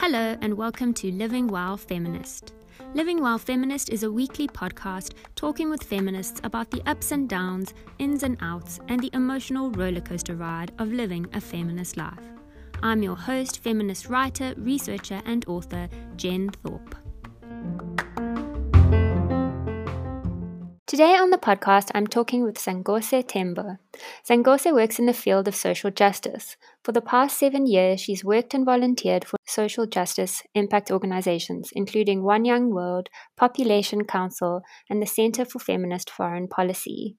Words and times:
Hello, 0.00 0.36
and 0.40 0.54
welcome 0.54 0.92
to 0.94 1.12
Living 1.12 1.46
While 1.46 1.76
Feminist. 1.76 2.54
Living 2.94 3.22
While 3.22 3.38
Feminist 3.38 3.90
is 3.90 4.02
a 4.02 4.10
weekly 4.10 4.48
podcast 4.48 5.12
talking 5.36 5.70
with 5.70 5.84
feminists 5.84 6.40
about 6.42 6.72
the 6.72 6.82
ups 6.86 7.12
and 7.12 7.28
downs, 7.28 7.72
ins 8.00 8.24
and 8.24 8.36
outs, 8.40 8.80
and 8.88 9.00
the 9.00 9.10
emotional 9.12 9.70
rollercoaster 9.70 10.36
ride 10.36 10.72
of 10.80 10.92
living 10.92 11.28
a 11.34 11.40
feminist 11.40 11.96
life. 11.96 12.26
I'm 12.82 13.00
your 13.04 13.14
host, 13.14 13.62
feminist 13.62 14.08
writer, 14.08 14.54
researcher, 14.56 15.22
and 15.24 15.44
author, 15.46 15.88
Jen 16.16 16.50
Thorpe. 16.50 16.96
Today 21.00 21.16
on 21.16 21.30
the 21.30 21.38
podcast, 21.38 21.90
I'm 21.94 22.06
talking 22.06 22.44
with 22.44 22.58
Sangose 22.58 23.26
Tembo. 23.26 23.78
Sangose 24.22 24.70
works 24.70 24.98
in 24.98 25.06
the 25.06 25.14
field 25.14 25.48
of 25.48 25.54
social 25.54 25.90
justice. 25.90 26.58
For 26.84 26.92
the 26.92 27.00
past 27.00 27.38
seven 27.38 27.64
years, 27.66 28.02
she's 28.02 28.22
worked 28.22 28.52
and 28.52 28.66
volunteered 28.66 29.24
for 29.24 29.38
social 29.46 29.86
justice 29.86 30.42
impact 30.54 30.90
organizations, 30.90 31.70
including 31.74 32.22
One 32.22 32.44
Young 32.44 32.68
World, 32.68 33.08
Population 33.34 34.04
Council, 34.04 34.60
and 34.90 35.00
the 35.00 35.06
Center 35.06 35.46
for 35.46 35.58
Feminist 35.58 36.10
Foreign 36.10 36.48
Policy. 36.48 37.16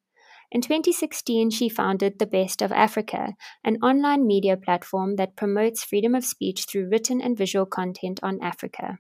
In 0.52 0.62
2016, 0.62 1.50
she 1.50 1.68
founded 1.68 2.20
The 2.20 2.28
Best 2.28 2.62
of 2.62 2.72
Africa, 2.72 3.34
an 3.64 3.78
online 3.82 4.28
media 4.28 4.58
platform 4.58 5.16
that 5.16 5.36
promotes 5.36 5.84
freedom 5.84 6.14
of 6.14 6.24
speech 6.24 6.66
through 6.70 6.90
written 6.92 7.20
and 7.20 7.36
visual 7.36 7.66
content 7.66 8.20
on 8.22 8.38
Africa. 8.44 9.00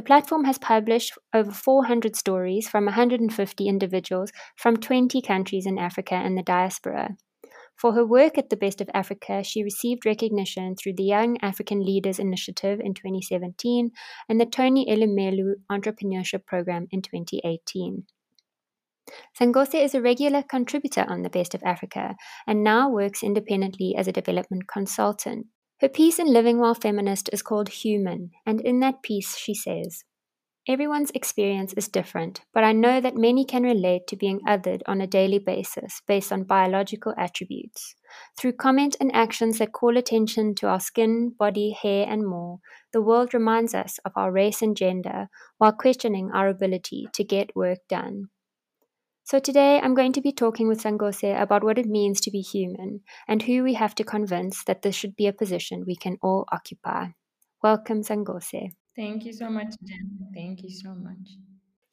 The 0.00 0.06
platform 0.06 0.44
has 0.44 0.56
published 0.56 1.12
over 1.34 1.50
400 1.50 2.16
stories 2.16 2.66
from 2.66 2.86
150 2.86 3.68
individuals 3.68 4.32
from 4.56 4.78
20 4.78 5.20
countries 5.20 5.66
in 5.66 5.76
Africa 5.76 6.14
and 6.14 6.38
the 6.38 6.42
diaspora. 6.42 7.18
For 7.76 7.92
her 7.92 8.06
work 8.06 8.38
at 8.38 8.48
the 8.48 8.56
Best 8.56 8.80
of 8.80 8.88
Africa, 8.94 9.44
she 9.44 9.62
received 9.62 10.06
recognition 10.06 10.74
through 10.74 10.94
the 10.94 11.04
Young 11.04 11.36
African 11.42 11.84
Leaders 11.84 12.18
Initiative 12.18 12.80
in 12.82 12.94
2017 12.94 13.90
and 14.26 14.40
the 14.40 14.46
Tony 14.46 14.86
Elumelu 14.88 15.56
Entrepreneurship 15.70 16.46
Program 16.46 16.86
in 16.90 17.02
2018. 17.02 18.04
Sangose 19.38 19.84
is 19.84 19.94
a 19.94 20.00
regular 20.00 20.42
contributor 20.42 21.04
on 21.10 21.20
The 21.24 21.28
Best 21.28 21.54
of 21.54 21.62
Africa 21.62 22.14
and 22.46 22.64
now 22.64 22.88
works 22.88 23.22
independently 23.22 23.94
as 23.98 24.08
a 24.08 24.12
development 24.12 24.66
consultant. 24.66 25.48
Her 25.80 25.88
piece 25.88 26.18
in 26.18 26.30
Living 26.30 26.58
While 26.58 26.74
Feminist 26.74 27.30
is 27.32 27.40
called 27.40 27.70
Human, 27.70 28.32
and 28.44 28.60
in 28.60 28.80
that 28.80 29.02
piece 29.02 29.38
she 29.38 29.54
says, 29.54 30.04
Everyone's 30.68 31.10
experience 31.12 31.72
is 31.72 31.88
different, 31.88 32.42
but 32.52 32.64
I 32.64 32.72
know 32.72 33.00
that 33.00 33.16
many 33.16 33.46
can 33.46 33.62
relate 33.62 34.06
to 34.08 34.16
being 34.16 34.40
othered 34.46 34.82
on 34.86 35.00
a 35.00 35.06
daily 35.06 35.38
basis 35.38 36.02
based 36.06 36.32
on 36.32 36.44
biological 36.44 37.14
attributes. 37.16 37.94
Through 38.38 38.52
comment 38.52 38.94
and 39.00 39.10
actions 39.14 39.56
that 39.58 39.72
call 39.72 39.96
attention 39.96 40.54
to 40.56 40.68
our 40.68 40.80
skin, 40.80 41.30
body, 41.38 41.70
hair, 41.70 42.06
and 42.06 42.26
more, 42.26 42.58
the 42.92 43.00
world 43.00 43.32
reminds 43.32 43.74
us 43.74 43.98
of 44.04 44.12
our 44.16 44.30
race 44.30 44.60
and 44.60 44.76
gender 44.76 45.28
while 45.56 45.72
questioning 45.72 46.30
our 46.34 46.48
ability 46.48 47.08
to 47.14 47.24
get 47.24 47.56
work 47.56 47.78
done. 47.88 48.28
So 49.30 49.38
today 49.38 49.78
I'm 49.80 49.94
going 49.94 50.12
to 50.14 50.20
be 50.20 50.32
talking 50.32 50.66
with 50.66 50.82
Sangose 50.82 51.40
about 51.40 51.62
what 51.62 51.78
it 51.78 51.86
means 51.86 52.20
to 52.22 52.32
be 52.32 52.40
human 52.40 53.02
and 53.28 53.40
who 53.40 53.62
we 53.62 53.74
have 53.74 53.94
to 53.94 54.02
convince 54.02 54.64
that 54.64 54.82
this 54.82 54.96
should 54.96 55.14
be 55.14 55.28
a 55.28 55.32
position 55.32 55.84
we 55.86 55.94
can 55.94 56.16
all 56.20 56.46
occupy. 56.50 57.10
Welcome, 57.62 58.02
Sangose. 58.02 58.72
Thank 58.96 59.24
you 59.24 59.32
so 59.32 59.48
much, 59.48 59.68
Jen. 59.84 60.18
Thank 60.34 60.64
you 60.64 60.70
so 60.70 60.96
much. 60.96 61.38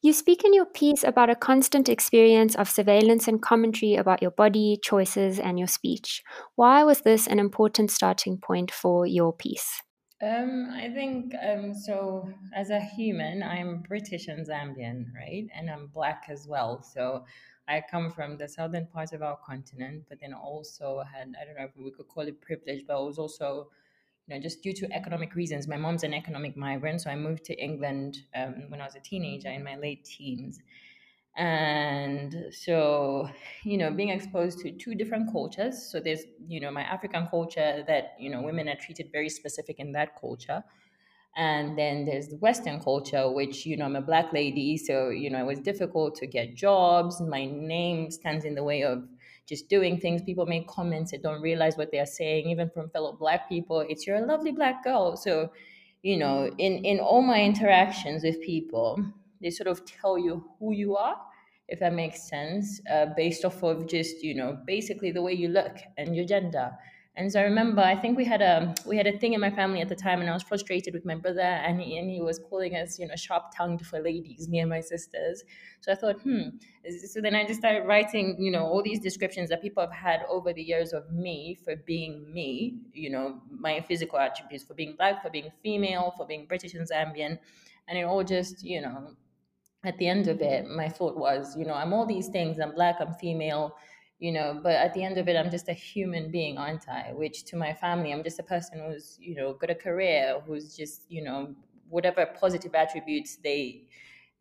You 0.01 0.13
speak 0.13 0.45
in 0.45 0.55
your 0.55 0.65
piece 0.65 1.03
about 1.03 1.29
a 1.29 1.35
constant 1.35 1.87
experience 1.89 2.55
of 2.55 2.71
surveillance 2.71 3.27
and 3.27 3.39
commentary 3.39 3.93
about 3.93 4.23
your 4.23 4.31
body, 4.31 4.79
choices, 4.81 5.37
and 5.37 5.59
your 5.59 5.67
speech. 5.67 6.23
Why 6.55 6.83
was 6.83 7.01
this 7.01 7.27
an 7.27 7.37
important 7.37 7.91
starting 7.91 8.39
point 8.39 8.71
for 8.71 9.05
your 9.05 9.31
piece? 9.31 9.83
Um, 10.21 10.71
I 10.73 10.89
think 10.89 11.33
um, 11.47 11.73
so. 11.73 12.29
As 12.55 12.71
a 12.71 12.79
human, 12.79 13.43
I'm 13.43 13.81
British 13.81 14.27
and 14.27 14.47
Zambian, 14.47 15.13
right? 15.13 15.47
And 15.53 15.69
I'm 15.69 15.87
black 15.87 16.25
as 16.27 16.47
well. 16.47 16.81
So 16.81 17.23
I 17.67 17.83
come 17.91 18.11
from 18.11 18.37
the 18.37 18.47
southern 18.47 18.87
part 18.87 19.13
of 19.13 19.21
our 19.21 19.37
continent, 19.45 20.05
but 20.09 20.19
then 20.19 20.33
also 20.33 21.03
had 21.03 21.35
I 21.39 21.45
don't 21.45 21.55
know 21.55 21.65
if 21.65 21.77
we 21.77 21.91
could 21.91 22.07
call 22.07 22.23
it 22.23 22.41
privilege, 22.41 22.83
but 22.87 22.97
I 22.97 22.99
was 22.99 23.19
also, 23.19 23.69
you 24.25 24.33
know, 24.33 24.41
just 24.41 24.63
due 24.63 24.73
to 24.73 24.91
economic 24.91 25.35
reasons. 25.35 25.67
My 25.67 25.77
mom's 25.77 26.03
an 26.03 26.15
economic 26.15 26.57
migrant, 26.57 27.01
so 27.01 27.11
I 27.11 27.15
moved 27.15 27.43
to 27.45 27.53
England 27.53 28.17
um, 28.35 28.69
when 28.69 28.81
I 28.81 28.85
was 28.85 28.95
a 28.95 28.99
teenager 28.99 29.49
in 29.49 29.63
my 29.63 29.75
late 29.75 30.03
teens 30.03 30.59
and 31.37 32.35
so 32.51 33.29
you 33.63 33.77
know 33.77 33.91
being 33.91 34.09
exposed 34.09 34.59
to 34.59 34.71
two 34.71 34.95
different 34.95 35.31
cultures 35.31 35.91
so 35.91 35.99
there's 35.99 36.23
you 36.47 36.59
know 36.59 36.71
my 36.71 36.81
african 36.81 37.27
culture 37.27 37.83
that 37.87 38.15
you 38.19 38.29
know 38.29 38.41
women 38.41 38.67
are 38.67 38.75
treated 38.75 39.11
very 39.11 39.29
specific 39.29 39.79
in 39.79 39.91
that 39.91 40.19
culture. 40.19 40.63
And 41.35 41.77
then 41.77 42.05
there's 42.05 42.29
the 42.29 42.37
western 42.37 42.79
culture 42.81 43.29
which 43.31 43.65
you 43.67 43.77
know 43.77 43.85
i'm 43.85 43.95
a 43.95 44.01
black 44.01 44.33
lady 44.33 44.75
so 44.75 45.09
you 45.09 45.29
know 45.29 45.39
it 45.39 45.45
was 45.45 45.59
difficult 45.59 46.15
to 46.15 46.25
get 46.27 46.55
jobs. 46.55 47.21
My 47.21 47.45
name 47.45 48.09
stands 48.09 48.43
in 48.43 48.55
the 48.55 48.63
way 48.63 48.81
of 48.83 49.07
just 49.45 49.69
doing 49.69 49.99
things. 49.99 50.23
People 50.23 50.47
make 50.47 50.67
comments 50.67 51.11
that 51.11 51.21
don't 51.21 51.41
realize 51.41 51.77
what 51.77 51.91
they're 51.91 52.07
saying 52.07 52.49
even 52.49 52.69
from 52.71 52.89
fellow 52.89 53.13
black 53.13 53.47
people 53.49 53.81
it's 53.81 54.07
you're 54.07 54.17
a 54.17 54.25
lovely 54.25 54.51
black 54.51 54.83
girl. 54.83 55.15
So 55.15 55.51
you 56.01 56.17
know 56.17 56.47
in 56.57 56.83
in 56.85 56.99
all 56.99 57.21
my 57.21 57.43
interactions 57.43 58.23
with 58.23 58.41
people 58.41 58.99
they 59.41 59.49
sort 59.49 59.67
of 59.67 59.85
tell 59.85 60.17
you 60.17 60.43
who 60.59 60.73
you 60.73 60.95
are 60.95 61.17
if 61.67 61.79
that 61.79 61.93
makes 61.93 62.29
sense 62.29 62.81
uh, 62.91 63.07
based 63.15 63.43
off 63.43 63.61
of 63.63 63.87
just 63.87 64.23
you 64.23 64.33
know 64.33 64.57
basically 64.65 65.11
the 65.11 65.21
way 65.21 65.33
you 65.33 65.47
look 65.47 65.77
and 65.97 66.15
your 66.15 66.25
gender 66.25 66.71
and 67.17 67.31
so 67.31 67.39
I 67.39 67.43
remember, 67.45 67.81
I 67.81 67.95
think 67.95 68.15
we 68.15 68.25
had 68.25 68.43
a 68.43 68.75
we 68.85 68.95
had 68.95 69.07
a 69.07 69.17
thing 69.17 69.33
in 69.33 69.41
my 69.41 69.49
family 69.49 69.81
at 69.81 69.89
the 69.89 69.95
time, 69.95 70.21
and 70.21 70.29
I 70.29 70.33
was 70.33 70.43
frustrated 70.43 70.93
with 70.93 71.03
my 71.03 71.15
brother, 71.15 71.41
and 71.41 71.81
he, 71.81 71.97
and 71.97 72.07
he 72.11 72.21
was 72.21 72.37
calling 72.37 72.75
us, 72.75 72.99
you 72.99 73.07
know, 73.07 73.15
sharp 73.15 73.45
tongued 73.57 73.83
for 73.83 73.99
ladies, 73.99 74.47
me 74.47 74.59
and 74.59 74.69
my 74.69 74.81
sisters. 74.81 75.43
So 75.81 75.91
I 75.91 75.95
thought, 75.95 76.21
hmm. 76.21 76.49
So 77.07 77.19
then 77.19 77.33
I 77.33 77.43
just 77.43 77.59
started 77.59 77.87
writing, 77.87 78.35
you 78.39 78.51
know, 78.51 78.65
all 78.65 78.83
these 78.83 78.99
descriptions 78.99 79.49
that 79.49 79.63
people 79.63 79.81
have 79.81 79.91
had 79.91 80.25
over 80.29 80.53
the 80.53 80.61
years 80.61 80.93
of 80.93 81.11
me 81.11 81.57
for 81.65 81.75
being 81.75 82.31
me, 82.31 82.81
you 82.93 83.09
know, 83.09 83.41
my 83.49 83.81
physical 83.81 84.19
attributes, 84.19 84.63
for 84.63 84.75
being 84.75 84.95
black, 84.95 85.23
for 85.23 85.31
being 85.31 85.49
female, 85.63 86.13
for 86.15 86.27
being 86.27 86.45
British 86.45 86.75
and 86.75 86.87
Zambian, 86.87 87.39
and 87.87 87.97
it 87.97 88.03
all 88.03 88.23
just, 88.23 88.63
you 88.63 88.79
know, 88.79 89.15
at 89.83 89.97
the 89.97 90.07
end 90.07 90.27
of 90.27 90.41
it, 90.41 90.67
my 90.67 90.89
thought 90.89 91.17
was, 91.17 91.55
you 91.57 91.65
know, 91.65 91.73
I'm 91.73 91.93
all 91.93 92.05
these 92.05 92.27
things. 92.27 92.59
I'm 92.59 92.73
black, 92.73 92.95
I'm 92.99 93.13
female, 93.13 93.75
you 94.19 94.31
know, 94.31 94.59
but 94.61 94.73
at 94.73 94.93
the 94.93 95.03
end 95.03 95.17
of 95.17 95.27
it, 95.27 95.35
I'm 95.35 95.51
just 95.51 95.69
a 95.69 95.73
human 95.73 96.31
being, 96.31 96.57
aren't 96.57 96.89
I? 96.89 97.13
Which 97.13 97.45
to 97.45 97.55
my 97.55 97.73
family, 97.73 98.11
I'm 98.11 98.23
just 98.23 98.39
a 98.39 98.43
person 98.43 98.81
who's, 98.85 99.17
you 99.21 99.35
know, 99.35 99.53
got 99.53 99.69
a 99.69 99.75
career, 99.75 100.41
who's 100.45 100.75
just, 100.75 101.03
you 101.09 101.23
know, 101.23 101.55
whatever 101.89 102.25
positive 102.39 102.75
attributes 102.75 103.37
they 103.37 103.83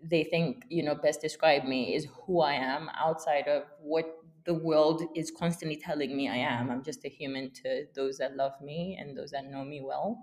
they 0.02 0.24
think, 0.24 0.64
you 0.68 0.82
know, 0.82 0.94
best 0.94 1.20
describe 1.22 1.64
me 1.64 1.94
is 1.94 2.06
who 2.26 2.40
I 2.42 2.52
am 2.52 2.90
outside 2.98 3.48
of 3.48 3.64
what 3.80 4.04
the 4.44 4.54
world 4.54 5.02
is 5.14 5.30
constantly 5.30 5.76
telling 5.76 6.16
me 6.16 6.28
I 6.28 6.36
am. 6.36 6.70
I'm 6.70 6.82
just 6.82 7.04
a 7.04 7.08
human 7.08 7.50
to 7.62 7.86
those 7.94 8.18
that 8.18 8.36
love 8.36 8.60
me 8.60 8.96
and 9.00 9.16
those 9.16 9.30
that 9.30 9.46
know 9.50 9.64
me 9.64 9.80
well. 9.82 10.18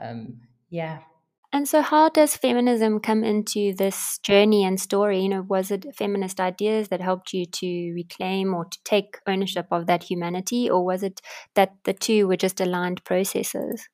Um, 0.00 0.40
yeah. 0.70 1.00
And 1.50 1.66
so, 1.66 1.80
how 1.80 2.10
does 2.10 2.36
feminism 2.36 3.00
come 3.00 3.24
into 3.24 3.74
this 3.74 4.18
journey 4.18 4.64
and 4.64 4.78
story? 4.78 5.20
You 5.20 5.30
know, 5.30 5.42
was 5.42 5.70
it 5.70 5.86
feminist 5.96 6.40
ideas 6.40 6.88
that 6.88 7.00
helped 7.00 7.32
you 7.32 7.46
to 7.46 7.92
reclaim 7.94 8.52
or 8.54 8.66
to 8.66 8.78
take 8.84 9.18
ownership 9.26 9.66
of 9.70 9.86
that 9.86 10.04
humanity, 10.04 10.68
or 10.68 10.84
was 10.84 11.02
it 11.02 11.20
that 11.54 11.74
the 11.84 11.94
two 11.94 12.28
were 12.28 12.36
just 12.36 12.60
aligned 12.60 13.02
processes? 13.04 13.88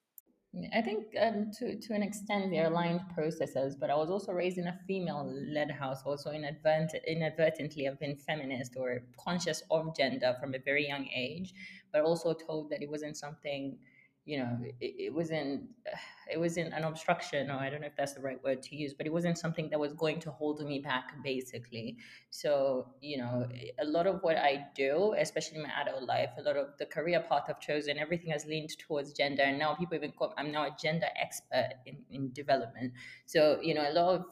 I 0.72 0.82
think 0.82 1.06
um, 1.20 1.50
to 1.58 1.78
to 1.80 1.94
an 1.94 2.02
extent 2.02 2.50
they're 2.50 2.66
aligned 2.66 3.00
processes, 3.14 3.76
but 3.76 3.90
I 3.90 3.96
was 3.96 4.10
also 4.10 4.32
raised 4.32 4.58
in 4.58 4.68
a 4.68 4.78
female-led 4.86 5.70
household, 5.70 6.20
so 6.20 6.30
inadvert- 6.30 7.04
inadvertently 7.06 7.88
I've 7.88 7.98
been 7.98 8.16
feminist 8.16 8.76
or 8.76 9.02
conscious 9.18 9.62
of 9.70 9.96
gender 9.96 10.36
from 10.40 10.54
a 10.54 10.58
very 10.58 10.86
young 10.86 11.08
age, 11.14 11.54
but 11.92 12.02
also 12.02 12.34
told 12.34 12.70
that 12.70 12.82
it 12.82 12.90
wasn't 12.90 13.16
something 13.16 13.78
you 14.24 14.38
know 14.38 14.58
it, 14.80 14.94
it 15.06 15.14
wasn't 15.14 15.62
it 16.32 16.38
wasn't 16.40 16.72
an 16.72 16.84
obstruction 16.84 17.50
or 17.50 17.54
i 17.54 17.68
don't 17.68 17.82
know 17.82 17.86
if 17.86 17.96
that's 17.96 18.14
the 18.14 18.20
right 18.20 18.42
word 18.42 18.62
to 18.62 18.74
use 18.74 18.94
but 18.94 19.06
it 19.06 19.12
wasn't 19.12 19.36
something 19.36 19.68
that 19.68 19.78
was 19.78 19.92
going 19.92 20.18
to 20.18 20.30
hold 20.30 20.64
me 20.64 20.78
back 20.78 21.12
basically. 21.22 21.98
So 22.30 22.86
you 23.00 23.18
know 23.18 23.46
a 23.78 23.84
lot 23.84 24.06
of 24.06 24.20
what 24.22 24.36
i 24.36 24.64
do 24.74 25.14
especially 25.18 25.58
in 25.58 25.64
my 25.64 25.70
adult 25.80 26.04
life 26.04 26.30
a 26.38 26.42
lot 26.42 26.56
of 26.56 26.68
the 26.78 26.86
career 26.86 27.20
path 27.28 27.44
i've 27.48 27.60
chosen 27.60 27.98
everything 27.98 28.30
has 28.30 28.46
leaned 28.46 28.76
towards 28.78 29.12
gender 29.12 29.42
and 29.42 29.58
now 29.58 29.74
people 29.74 29.96
even 29.96 30.12
call 30.12 30.32
i'm 30.38 30.50
now 30.50 30.64
a 30.64 30.76
gender 30.80 31.06
expert 31.20 31.70
in, 31.86 31.98
in 32.10 32.32
development. 32.32 32.92
So 33.26 33.58
you 33.62 33.74
know 33.74 33.88
a 33.88 33.92
lot 33.92 34.14
of 34.14 34.24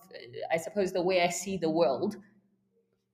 i 0.50 0.56
suppose 0.56 0.93
the 0.93 1.03
way 1.03 1.23
i 1.23 1.29
see 1.29 1.59
the 1.59 1.71
world 1.71 2.17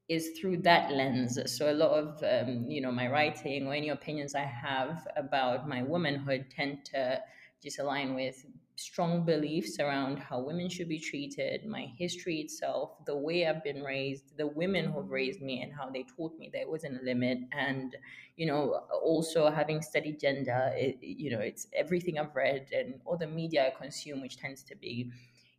is 0.08 0.30
through 0.38 0.58
that 0.58 0.90
lens. 0.92 1.38
So 1.46 1.70
a 1.70 1.74
lot 1.74 1.90
of 1.90 2.22
um, 2.22 2.70
you 2.70 2.80
know 2.80 2.92
my 2.92 3.08
writing 3.08 3.66
or 3.66 3.74
any 3.74 3.90
opinions 3.90 4.34
I 4.34 4.44
have 4.44 5.06
about 5.16 5.68
my 5.68 5.82
womanhood 5.82 6.46
tend 6.54 6.84
to 6.86 7.20
just 7.62 7.78
align 7.78 8.14
with 8.14 8.44
strong 8.78 9.24
beliefs 9.24 9.80
around 9.80 10.20
how 10.20 10.38
women 10.38 10.68
should 10.68 10.88
be 10.88 11.00
treated, 11.00 11.66
my 11.66 11.90
history 11.98 12.36
itself, 12.36 12.92
the 13.06 13.16
way 13.16 13.44
I've 13.44 13.64
been 13.64 13.82
raised, 13.82 14.36
the 14.36 14.46
women 14.46 14.84
who've 14.92 15.10
raised 15.10 15.42
me, 15.42 15.62
and 15.62 15.72
how 15.72 15.90
they 15.90 16.04
taught 16.16 16.38
me 16.38 16.48
there 16.52 16.68
wasn't 16.70 17.00
a 17.00 17.04
limit. 17.04 17.38
And, 17.50 17.96
you 18.36 18.46
know, 18.46 18.84
also 19.02 19.50
having 19.50 19.82
studied 19.82 20.20
gender, 20.20 20.70
it, 20.76 20.98
you 21.02 21.30
know, 21.30 21.40
it's 21.40 21.66
everything 21.74 22.20
I've 22.20 22.36
read 22.36 22.68
and 22.72 23.00
all 23.04 23.16
the 23.16 23.26
media 23.26 23.66
I 23.66 23.82
consume, 23.82 24.20
which 24.20 24.36
tends 24.36 24.62
to 24.64 24.76
be, 24.76 25.10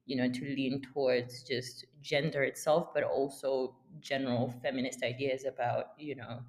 you 0.09 0.17
know, 0.17 0.29
to 0.29 0.45
lean 0.45 0.81
towards 0.93 1.43
just 1.43 1.85
gender 2.01 2.43
itself, 2.43 2.93
but 2.93 3.03
also 3.03 3.75
general 4.01 4.53
feminist 4.63 5.03
ideas 5.03 5.45
about, 5.45 5.93
you 5.97 6.15
know, 6.15 6.41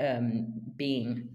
um, 0.00 0.52
being 0.76 1.28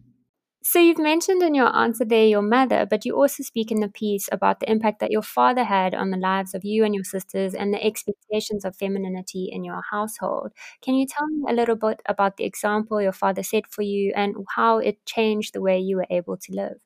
so 0.64 0.80
you've 0.80 1.00
mentioned 1.00 1.42
in 1.42 1.56
your 1.56 1.76
answer 1.76 2.04
there 2.06 2.26
your 2.28 2.42
mother, 2.42 2.86
but 2.90 3.06
you 3.06 3.16
also 3.16 3.44
speak 3.44 3.72
in 3.72 3.80
the 3.80 3.88
piece 3.90 4.28
about 4.32 4.60
the 4.60 4.70
impact 4.70 5.00
that 5.00 5.12
your 5.12 5.22
father 5.22 5.64
had 5.64 5.96
on 5.96 6.12
the 6.12 6.18
lives 6.18 6.54
of 6.54 6.66
you 6.66 6.84
and 6.84 6.94
your 6.94 7.04
sisters 7.06 7.54
and 7.56 7.74
the 7.74 7.84
expectations 7.84 8.66
of 8.66 8.76
femininity 8.76 9.50
in 9.52 9.64
your 9.64 9.82
household. 9.92 10.52
Can 10.82 10.96
you 10.96 11.08
tell 11.08 11.28
me 11.28 11.46
a 11.50 11.54
little 11.56 11.78
bit 11.78 12.02
about 12.08 12.38
the 12.38 12.46
example 12.46 13.02
your 13.02 13.14
father 13.14 13.44
set 13.44 13.68
for 13.72 13.84
you 13.84 14.12
and 14.16 14.36
how 14.56 14.80
it 14.80 15.06
changed 15.06 15.54
the 15.54 15.62
way 15.62 15.80
you 15.80 15.96
were 15.98 16.08
able 16.12 16.38
to 16.38 16.54
live? 16.54 16.78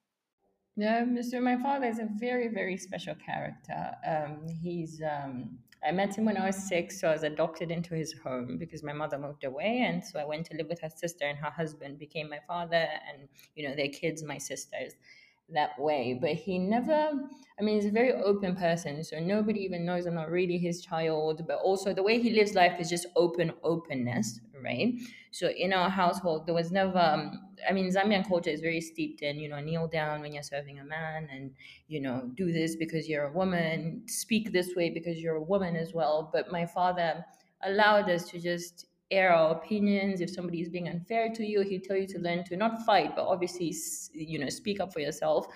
Yeah, 0.76 1.04
Mr. 1.06 1.42
My 1.42 1.58
father 1.62 1.86
is 1.86 2.00
a 2.00 2.08
very, 2.18 2.48
very 2.48 2.78
special 2.78 3.14
character. 3.16 3.92
Um, 4.08 4.48
he's 4.48 5.02
um, 5.02 5.60
I 5.88 5.92
met 5.92 6.18
him 6.18 6.26
when 6.26 6.38
I 6.38 6.48
was 6.48 6.56
six, 6.56 7.00
so 7.00 7.10
I 7.10 7.14
was 7.14 7.24
adopted 7.24 7.70
into 7.70 7.94
his 7.94 8.14
home 8.24 8.58
because 8.58 8.82
my 8.84 8.94
mother 8.94 9.20
moved 9.20 9.44
away, 9.44 9.84
and 9.86 10.04
so 10.04 10.20
I 10.20 10.26
went 10.26 10.48
to 10.48 10.58
live 10.58 10.68
with 10.70 10.80
her 10.82 10.90
sister, 10.90 11.26
and 11.26 11.38
her 11.38 11.52
husband 11.52 12.00
became 12.00 12.28
my 12.28 12.40
father, 12.48 12.88
and 13.12 13.28
you 13.56 13.68
know 13.68 13.76
their 13.76 13.90
kids, 13.90 14.24
my 14.24 14.40
sisters, 14.40 14.94
that 15.54 15.80
way. 15.80 16.18
But 16.20 16.32
he 16.32 16.60
never, 16.60 17.12
I 17.60 17.62
mean, 17.62 17.76
he's 17.76 17.86
a 17.86 17.92
very 17.92 18.14
open 18.14 18.56
person, 18.56 19.04
so 19.04 19.20
nobody 19.20 19.62
even 19.62 19.86
knows 19.86 20.06
I'm 20.06 20.16
not 20.16 20.30
really 20.30 20.58
his 20.58 20.82
child. 20.82 21.46
But 21.48 21.60
also 21.60 21.94
the 21.94 22.04
way 22.04 22.20
he 22.22 22.32
lives 22.32 22.54
life 22.54 22.80
is 22.80 22.90
just 22.90 23.08
open 23.16 23.54
openness, 23.64 24.40
right? 24.64 24.94
So 25.32 25.50
in 25.50 25.74
our 25.74 25.90
household, 25.90 26.46
there 26.46 26.56
was 26.56 26.72
never. 26.72 27.00
Um, 27.00 27.50
I 27.68 27.72
mean, 27.72 27.90
Zambian 27.90 28.28
culture 28.28 28.50
is 28.50 28.60
very 28.60 28.82
steeped 28.82 29.22
in, 29.22 29.40
you 29.40 29.48
know, 29.48 29.60
kneel 29.60 29.88
down 29.88 30.22
when 30.22 30.34
you're 30.34 30.44
serving 30.44 30.80
a 30.80 30.84
man, 30.84 31.30
and 31.32 31.52
you 31.88 32.02
know, 32.02 32.30
do 32.36 32.52
this 32.52 32.76
because 32.76 33.08
you're 33.08 33.26
a 33.26 33.32
woman, 33.32 34.04
speak 34.08 34.52
this 34.52 34.76
way 34.76 34.90
because 34.90 35.20
you're 35.20 35.36
a 35.36 35.44
woman 35.44 35.76
as 35.76 35.94
well. 35.94 36.30
But 36.32 36.52
my 36.52 36.66
father 36.66 37.26
allowed 37.64 38.10
us 38.10 38.30
to 38.30 38.40
just 38.40 38.88
air 39.14 39.34
our 39.34 39.52
opinions. 39.56 40.22
If 40.22 40.30
somebody 40.30 40.62
is 40.62 40.70
being 40.70 40.90
unfair 40.90 41.32
to 41.34 41.46
you, 41.46 41.62
he'll 41.62 41.82
tell 41.82 41.98
you 41.98 42.08
to 42.08 42.20
learn 42.20 42.44
to 42.46 42.58
not 42.58 42.82
fight, 42.86 43.16
but 43.16 43.26
obviously, 43.26 43.74
you 44.14 44.40
know, 44.40 44.50
speak 44.50 44.80
up 44.80 44.92
for 44.94 45.00
yourself. 45.00 45.48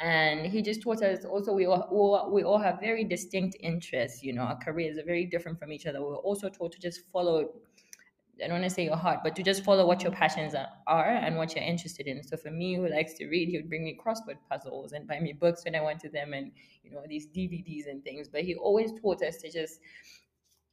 And 0.00 0.46
he 0.46 0.62
just 0.62 0.82
taught 0.82 1.02
us 1.02 1.24
also 1.24 1.52
we 1.52 1.66
all, 1.66 2.30
we 2.32 2.44
all 2.44 2.58
have 2.58 2.78
very 2.80 3.02
distinct 3.02 3.56
interests. 3.60 4.22
You 4.22 4.32
know, 4.32 4.42
our 4.42 4.56
careers 4.56 4.96
are 4.96 5.04
very 5.04 5.26
different 5.26 5.58
from 5.58 5.72
each 5.72 5.86
other. 5.86 6.00
We 6.00 6.06
we're 6.06 6.16
also 6.16 6.48
taught 6.48 6.72
to 6.72 6.78
just 6.78 7.00
follow 7.10 7.50
I 8.42 8.46
don't 8.46 8.60
want 8.60 8.64
to 8.64 8.70
say 8.70 8.84
your 8.84 8.96
heart, 8.96 9.20
but 9.24 9.34
to 9.36 9.42
just 9.42 9.64
follow 9.64 9.86
what 9.86 10.02
your 10.02 10.12
passions 10.12 10.54
are 10.86 11.08
and 11.08 11.36
what 11.36 11.54
you're 11.54 11.64
interested 11.64 12.06
in. 12.06 12.22
So 12.22 12.36
for 12.36 12.50
me, 12.50 12.76
who 12.76 12.88
likes 12.88 13.14
to 13.14 13.26
read, 13.26 13.48
he 13.48 13.56
would 13.56 13.68
bring 13.68 13.84
me 13.84 13.98
crossword 13.98 14.38
puzzles 14.48 14.92
and 14.92 15.08
buy 15.08 15.18
me 15.18 15.32
books 15.32 15.64
when 15.64 15.74
I 15.74 15.80
went 15.80 16.00
to 16.00 16.08
them 16.08 16.32
and, 16.34 16.52
you 16.84 16.92
know, 16.92 17.02
these 17.08 17.26
DVDs 17.26 17.88
and 17.88 18.04
things. 18.04 18.28
But 18.28 18.42
he 18.42 18.54
always 18.54 18.92
taught 19.00 19.22
us 19.22 19.38
to 19.38 19.50
just, 19.50 19.80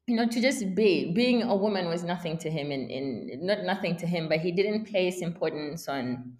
you 0.07 0.15
know, 0.15 0.27
to 0.27 0.41
just 0.41 0.75
be. 0.75 1.11
Being 1.13 1.43
a 1.43 1.55
woman 1.55 1.87
was 1.87 2.03
nothing 2.03 2.37
to 2.39 2.49
him 2.49 2.71
in, 2.71 2.89
in 2.89 3.45
not 3.45 3.63
nothing 3.63 3.95
to 3.97 4.07
him, 4.07 4.29
but 4.29 4.39
he 4.39 4.51
didn't 4.51 4.85
place 4.85 5.21
importance 5.21 5.87
on 5.87 6.35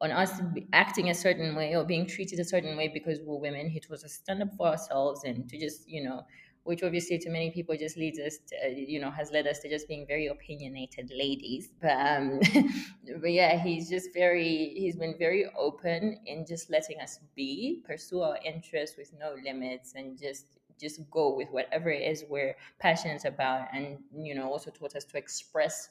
on 0.00 0.12
us 0.12 0.40
acting 0.72 1.10
a 1.10 1.14
certain 1.14 1.56
way 1.56 1.74
or 1.74 1.84
being 1.84 2.06
treated 2.06 2.38
a 2.38 2.44
certain 2.44 2.76
way 2.76 2.88
because 2.88 3.18
we're 3.24 3.38
women. 3.38 3.68
Taught 3.80 3.94
us 3.94 4.02
to 4.02 4.08
stand 4.08 4.42
up 4.42 4.54
for 4.56 4.68
ourselves 4.68 5.24
and 5.24 5.48
to 5.48 5.58
just, 5.58 5.88
you 5.88 6.04
know, 6.04 6.22
which 6.62 6.84
obviously 6.84 7.18
to 7.18 7.30
many 7.30 7.50
people 7.50 7.76
just 7.76 7.96
leads 7.96 8.20
us 8.20 8.38
to, 8.46 8.70
you 8.78 9.00
know, 9.00 9.10
has 9.10 9.32
led 9.32 9.48
us 9.48 9.58
to 9.60 9.68
just 9.68 9.88
being 9.88 10.06
very 10.06 10.26
opinionated 10.28 11.10
ladies. 11.12 11.70
But, 11.82 11.96
um, 11.96 12.40
but 13.20 13.32
yeah, 13.32 13.58
he's 13.60 13.90
just 13.90 14.10
very, 14.14 14.72
he's 14.76 14.94
been 14.94 15.16
very 15.18 15.46
open 15.58 16.20
in 16.26 16.46
just 16.46 16.70
letting 16.70 17.00
us 17.00 17.18
be, 17.34 17.82
pursue 17.84 18.20
our 18.20 18.38
interests 18.44 18.96
with 18.96 19.12
no 19.18 19.34
limits 19.42 19.94
and 19.96 20.16
just 20.16 20.57
just 20.80 21.00
go 21.10 21.34
with 21.34 21.48
whatever 21.50 21.90
it 21.90 22.02
is 22.02 22.24
we're 22.28 22.54
passionate 22.78 23.24
about 23.24 23.68
and 23.72 23.98
you 24.14 24.34
know 24.34 24.50
also 24.50 24.70
taught 24.70 24.94
us 24.96 25.04
to 25.04 25.16
express 25.16 25.88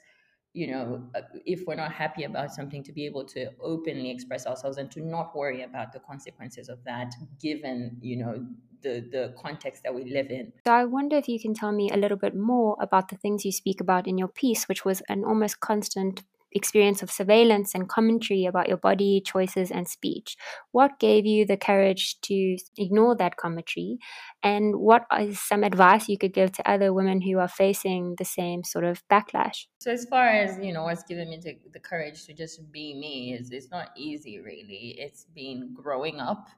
you 0.53 0.67
know 0.67 1.03
uh, 1.15 1.21
if 1.45 1.65
we're 1.67 1.75
not 1.75 1.91
happy 1.91 2.23
about 2.23 2.51
something 2.51 2.83
to 2.83 2.91
be 2.91 3.05
able 3.05 3.23
to 3.23 3.49
openly 3.61 4.09
express 4.09 4.45
ourselves 4.45 4.77
and 4.77 4.89
to 4.91 5.01
not 5.01 5.35
worry 5.35 5.63
about 5.63 5.93
the 5.93 5.99
consequences 5.99 6.69
of 6.69 6.83
that 6.83 7.13
given 7.39 7.97
you 8.01 8.17
know 8.17 8.45
the 8.81 9.05
the 9.11 9.33
context 9.41 9.83
that 9.83 9.93
we 9.93 10.05
live 10.05 10.29
in. 10.29 10.53
So 10.65 10.73
I 10.73 10.85
wonder 10.85 11.17
if 11.17 11.27
you 11.27 11.39
can 11.39 11.53
tell 11.53 11.71
me 11.71 11.89
a 11.89 11.97
little 11.97 12.17
bit 12.17 12.35
more 12.35 12.77
about 12.79 13.09
the 13.09 13.15
things 13.15 13.45
you 13.45 13.51
speak 13.51 13.81
about 13.81 14.07
in 14.07 14.17
your 14.17 14.27
piece, 14.27 14.67
which 14.67 14.85
was 14.85 15.01
an 15.09 15.23
almost 15.23 15.59
constant 15.59 16.23
experience 16.57 17.01
of 17.01 17.09
surveillance 17.09 17.73
and 17.73 17.87
commentary 17.87 18.45
about 18.45 18.67
your 18.67 18.77
body, 18.77 19.21
choices, 19.25 19.71
and 19.71 19.87
speech. 19.87 20.35
What 20.71 20.99
gave 20.99 21.25
you 21.25 21.45
the 21.45 21.55
courage 21.55 22.19
to 22.23 22.57
ignore 22.77 23.15
that 23.15 23.37
commentary? 23.37 23.99
And 24.43 24.75
what 24.75 25.05
is 25.19 25.39
some 25.39 25.63
advice 25.63 26.09
you 26.09 26.17
could 26.17 26.33
give 26.33 26.51
to 26.53 26.69
other 26.69 26.93
women 26.93 27.21
who 27.21 27.39
are 27.39 27.47
facing 27.47 28.15
the 28.17 28.25
same 28.25 28.63
sort 28.63 28.83
of 28.83 29.01
backlash? 29.07 29.67
So, 29.79 29.91
as 29.91 30.05
far 30.05 30.27
as 30.27 30.59
you 30.61 30.73
know, 30.73 30.83
what's 30.83 31.03
given 31.03 31.29
me 31.29 31.39
the 31.71 31.79
courage 31.79 32.25
to 32.25 32.33
just 32.33 32.71
be 32.71 32.93
me 32.93 33.33
is 33.33 33.51
it's 33.51 33.71
not 33.71 33.89
easy, 33.95 34.39
really. 34.39 34.95
It's 34.97 35.25
been 35.33 35.73
growing 35.73 36.19
up 36.19 36.49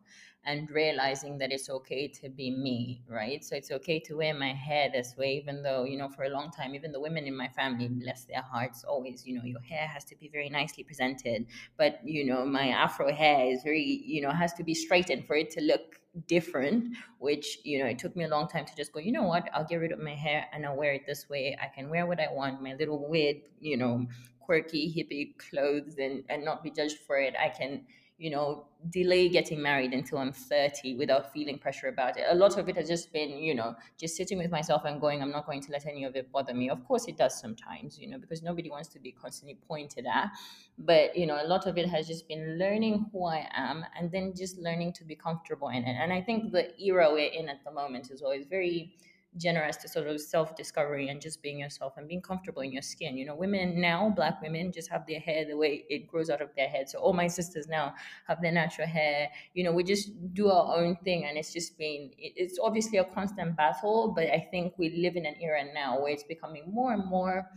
and 0.46 0.70
realizing 0.72 1.38
that 1.38 1.52
it's 1.52 1.70
okay 1.70 2.08
to 2.08 2.30
be 2.30 2.50
me, 2.50 3.02
right? 3.08 3.44
So 3.44 3.56
it's 3.56 3.72
okay 3.72 4.00
to 4.02 4.16
wear 4.16 4.34
my 4.34 4.54
hair 4.54 4.90
this 4.92 5.16
way, 5.18 5.34
even 5.36 5.62
though, 5.62 5.84
you 5.84 5.98
know, 5.98 6.10
for 6.10 6.24
a 6.24 6.30
long 6.30 6.50
time, 6.52 6.74
even 6.74 6.92
the 6.92 7.00
women 7.00 7.26
in 7.26 7.36
my 7.36 7.50
family, 7.50 7.88
bless 7.88 8.26
their 8.26 8.42
hearts, 8.42 8.84
always, 8.84 9.28
you 9.28 9.38
know, 9.38 9.44
your 9.44 9.60
hair 9.62 9.88
has 9.88 10.06
to 10.06 10.16
be 10.16 10.30
very 10.30 10.50
nicely 10.50 10.84
presented. 10.84 11.46
But, 11.78 12.00
you 12.06 12.26
know, 12.26 12.46
my 12.46 12.70
afro 12.70 13.14
hair 13.14 13.52
is 13.52 13.64
very, 13.64 13.84
you 13.84 14.22
know, 14.22 14.32
has 14.32 14.54
to 14.54 14.64
be 14.64 14.74
straightened 14.74 15.26
for 15.26 15.36
it 15.36 15.52
to 15.52 15.62
look 15.62 16.00
different, 16.28 16.96
which, 17.20 17.60
you 17.64 17.80
know, 17.80 17.86
it 17.86 18.00
took 18.00 18.16
me 18.16 18.24
a 18.24 18.30
long 18.30 18.48
time 18.48 18.66
to 18.66 18.76
just 18.76 18.94
go, 18.94 19.00
you 19.00 19.12
know 19.12 19.24
what, 19.24 19.50
I'll 19.54 19.66
get 19.66 19.78
rid 19.78 19.92
of 19.92 20.00
my 20.00 20.16
hair 20.16 20.46
and 20.54 20.66
I'll 20.66 20.78
wear 20.78 20.94
it 20.94 21.06
this 21.06 21.30
way. 21.30 21.58
I 21.62 21.68
can 21.68 21.90
wear 21.90 22.08
what 22.08 22.20
I 22.20 22.32
want, 22.32 22.64
my 22.64 22.74
little 22.74 23.08
weird, 23.08 23.38
you 23.60 23.78
know, 23.78 24.08
quirky 24.40 24.92
hippie 24.92 25.38
clothes 25.38 25.98
and, 26.00 26.24
and 26.30 26.44
not 26.44 26.64
be 26.64 26.72
judged 26.72 26.98
for 27.06 27.18
it. 27.20 27.36
I 27.40 27.50
can 27.50 27.86
you 28.20 28.30
know, 28.30 28.66
delay 28.90 29.30
getting 29.30 29.62
married 29.62 29.94
until 29.94 30.18
I'm 30.18 30.34
30 30.34 30.98
without 30.98 31.32
feeling 31.32 31.58
pressure 31.58 31.88
about 31.88 32.18
it. 32.18 32.26
A 32.30 32.36
lot 32.36 32.58
of 32.58 32.68
it 32.68 32.76
has 32.76 32.90
just 32.90 33.14
been, 33.14 33.30
you 33.30 33.56
know, 33.56 33.76
just 33.98 34.18
sitting 34.18 34.38
with 34.38 34.52
myself 34.52 34.84
and 34.86 35.00
going, 35.00 35.22
I'm 35.22 35.32
not 35.32 35.46
going 35.46 35.62
to 35.62 35.72
let 35.72 35.86
any 35.86 36.04
of 36.04 36.18
it 36.18 36.30
bother 36.30 36.54
me. 36.54 36.70
Of 36.70 36.86
course, 36.86 37.08
it 37.08 37.18
does 37.18 37.40
sometimes, 37.40 37.98
you 37.98 38.10
know, 38.10 38.18
because 38.18 38.44
nobody 38.44 38.70
wants 38.70 38.90
to 38.90 39.00
be 39.00 39.14
constantly 39.14 39.58
pointed 39.68 40.06
at. 40.06 40.32
But, 40.78 41.18
you 41.18 41.26
know, 41.26 41.42
a 41.42 41.48
lot 41.48 41.66
of 41.66 41.78
it 41.78 41.88
has 41.88 42.08
just 42.08 42.28
been 42.28 42.60
learning 42.60 43.06
who 43.14 43.26
I 43.26 43.48
am 43.54 43.86
and 43.98 44.12
then 44.12 44.34
just 44.36 44.58
learning 44.58 44.94
to 44.94 45.06
be 45.06 45.16
comfortable 45.16 45.70
in 45.70 45.86
it. 45.86 45.96
And 45.98 46.12
I 46.12 46.22
think 46.22 46.52
the 46.52 46.78
era 46.82 47.10
we're 47.12 47.32
in 47.32 47.48
at 47.48 47.64
the 47.64 47.72
moment 47.72 48.12
is 48.12 48.22
always 48.22 48.46
very 48.46 48.98
generous 49.38 49.78
to 49.78 49.88
sort 49.88 50.08
of 50.08 50.20
self 50.20 50.56
discovery 50.56 51.10
and 51.10 51.22
just 51.22 51.42
being 51.42 51.60
yourself 51.60 51.94
and 51.98 52.08
being 52.08 52.22
comfortable 52.22 52.62
in 52.62 52.72
your 52.72 52.82
skin. 52.82 53.18
You 53.18 53.26
know, 53.26 53.36
women 53.36 53.80
now, 53.80 54.10
black 54.10 54.42
women, 54.42 54.72
just 54.72 54.90
have 54.90 55.06
their 55.08 55.20
hair 55.20 55.46
the 55.46 55.56
way 55.56 55.86
it 55.90 56.08
grows 56.08 56.30
out 56.30 56.42
of 56.42 56.50
their 56.56 56.68
head. 56.68 56.90
So 56.90 57.00
all 57.00 57.14
my 57.14 57.28
sisters 57.28 57.68
now 57.68 57.94
have 58.28 58.42
their 58.42 58.52
natural 58.52 58.88
hair. 58.88 59.30
You 59.54 59.64
know, 59.64 59.72
we 59.72 59.84
just 59.84 60.12
do 60.34 60.50
our 60.50 60.78
own 60.78 60.96
thing, 61.04 61.26
and 61.26 61.38
it's 61.38 61.54
just 61.54 61.78
been. 61.78 62.12
It's 62.18 62.60
obviously 62.62 62.98
a 62.98 63.06
constant 63.06 63.56
battle, 63.56 64.14
but 64.16 64.26
I 64.28 64.48
think 64.52 64.74
we 64.78 64.90
live 64.98 65.16
in 65.16 65.26
an 65.26 65.36
era 65.42 65.64
now 65.74 66.02
where 66.02 66.12
it's 66.12 66.24
becoming 66.24 66.64
more 66.68 66.94
and 66.94 67.06
more. 67.06 67.50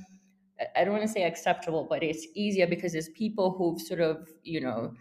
I 0.77 0.85
don't 0.85 0.93
want 0.93 1.03
to 1.03 1.13
say 1.13 1.25
acceptable, 1.25 1.87
but 1.89 2.03
it's 2.03 2.27
easier 2.35 2.67
because 2.67 2.93
there's 2.93 3.09
people 3.09 3.53
who've 3.53 3.81
sort 3.81 4.01
of, 4.01 4.29
you 4.45 4.61
know, 4.61 4.95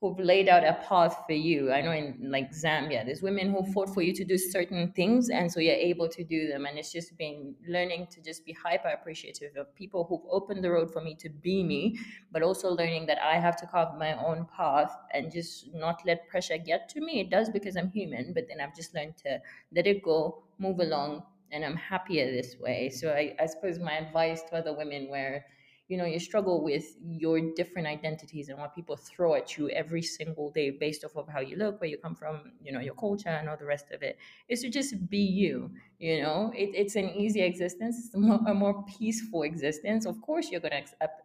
who've 0.00 0.18
laid 0.18 0.48
out 0.48 0.62
a 0.62 0.74
path 0.86 1.22
for 1.26 1.32
you. 1.32 1.72
I 1.72 1.80
know 1.80 1.92
in 1.92 2.18
like 2.20 2.50
Zambia, 2.52 3.04
there's 3.04 3.22
women 3.22 3.50
who 3.50 3.64
fought 3.72 3.94
for 3.94 4.02
you 4.02 4.12
to 4.12 4.24
do 4.24 4.36
certain 4.36 4.92
things, 4.92 5.30
and 5.30 5.50
so 5.50 5.58
you're 5.58 5.74
able 5.74 6.08
to 6.10 6.22
do 6.22 6.48
them. 6.48 6.66
And 6.66 6.78
it's 6.78 6.92
just 6.92 7.16
been 7.16 7.54
learning 7.66 8.08
to 8.10 8.20
just 8.20 8.44
be 8.44 8.52
hyper 8.52 8.88
appreciative 8.88 9.56
of 9.56 9.74
people 9.74 10.04
who've 10.04 10.30
opened 10.30 10.62
the 10.62 10.70
road 10.70 10.92
for 10.92 11.00
me 11.00 11.14
to 11.16 11.30
be 11.30 11.62
me, 11.62 11.98
but 12.30 12.42
also 12.42 12.68
learning 12.68 13.06
that 13.06 13.18
I 13.22 13.36
have 13.38 13.56
to 13.56 13.66
carve 13.66 13.98
my 13.98 14.12
own 14.22 14.46
path 14.54 14.94
and 15.14 15.32
just 15.32 15.72
not 15.74 16.02
let 16.04 16.28
pressure 16.28 16.58
get 16.58 16.90
to 16.90 17.00
me. 17.00 17.20
It 17.20 17.30
does 17.30 17.48
because 17.48 17.76
I'm 17.76 17.90
human, 17.90 18.34
but 18.34 18.48
then 18.48 18.60
I've 18.60 18.76
just 18.76 18.94
learned 18.94 19.16
to 19.24 19.40
let 19.74 19.86
it 19.86 20.02
go, 20.02 20.42
move 20.58 20.80
along, 20.80 21.22
and 21.52 21.64
I'm 21.64 21.76
happier 21.76 22.30
this 22.30 22.56
way. 22.60 22.90
So 22.90 23.12
I, 23.12 23.34
I 23.40 23.46
suppose 23.46 23.78
my 23.78 23.94
advice 23.94 24.42
to 24.50 24.56
other 24.56 24.76
women 24.76 25.08
where 25.08 25.46
you 25.88 25.96
know 25.96 26.04
you 26.04 26.18
struggle 26.18 26.62
with 26.64 26.96
your 27.04 27.40
different 27.54 27.86
identities 27.86 28.48
and 28.48 28.58
what 28.58 28.74
people 28.74 28.96
throw 28.96 29.34
at 29.34 29.56
you 29.56 29.68
every 29.70 30.02
single 30.02 30.50
day 30.50 30.70
based 30.70 31.04
off 31.04 31.16
of 31.16 31.28
how 31.28 31.40
you 31.40 31.56
look 31.56 31.80
where 31.80 31.88
you 31.88 31.98
come 31.98 32.14
from 32.14 32.52
you 32.62 32.72
know 32.72 32.80
your 32.80 32.94
culture 32.94 33.28
and 33.28 33.48
all 33.48 33.56
the 33.56 33.64
rest 33.64 33.86
of 33.92 34.02
it. 34.02 34.18
Is 34.48 34.62
to 34.62 34.70
just 34.70 35.08
be 35.08 35.18
you 35.18 35.70
you 35.98 36.22
know? 36.22 36.52
It, 36.54 36.70
it's 36.74 36.96
an 36.96 37.08
easy 37.10 37.40
existence. 37.40 37.96
It's 37.98 38.14
a 38.14 38.18
more, 38.18 38.40
a 38.46 38.54
more 38.54 38.84
peaceful 38.84 39.42
existence. 39.42 40.04
Of 40.06 40.20
course 40.20 40.50
you're 40.50 40.60
to 40.60 40.70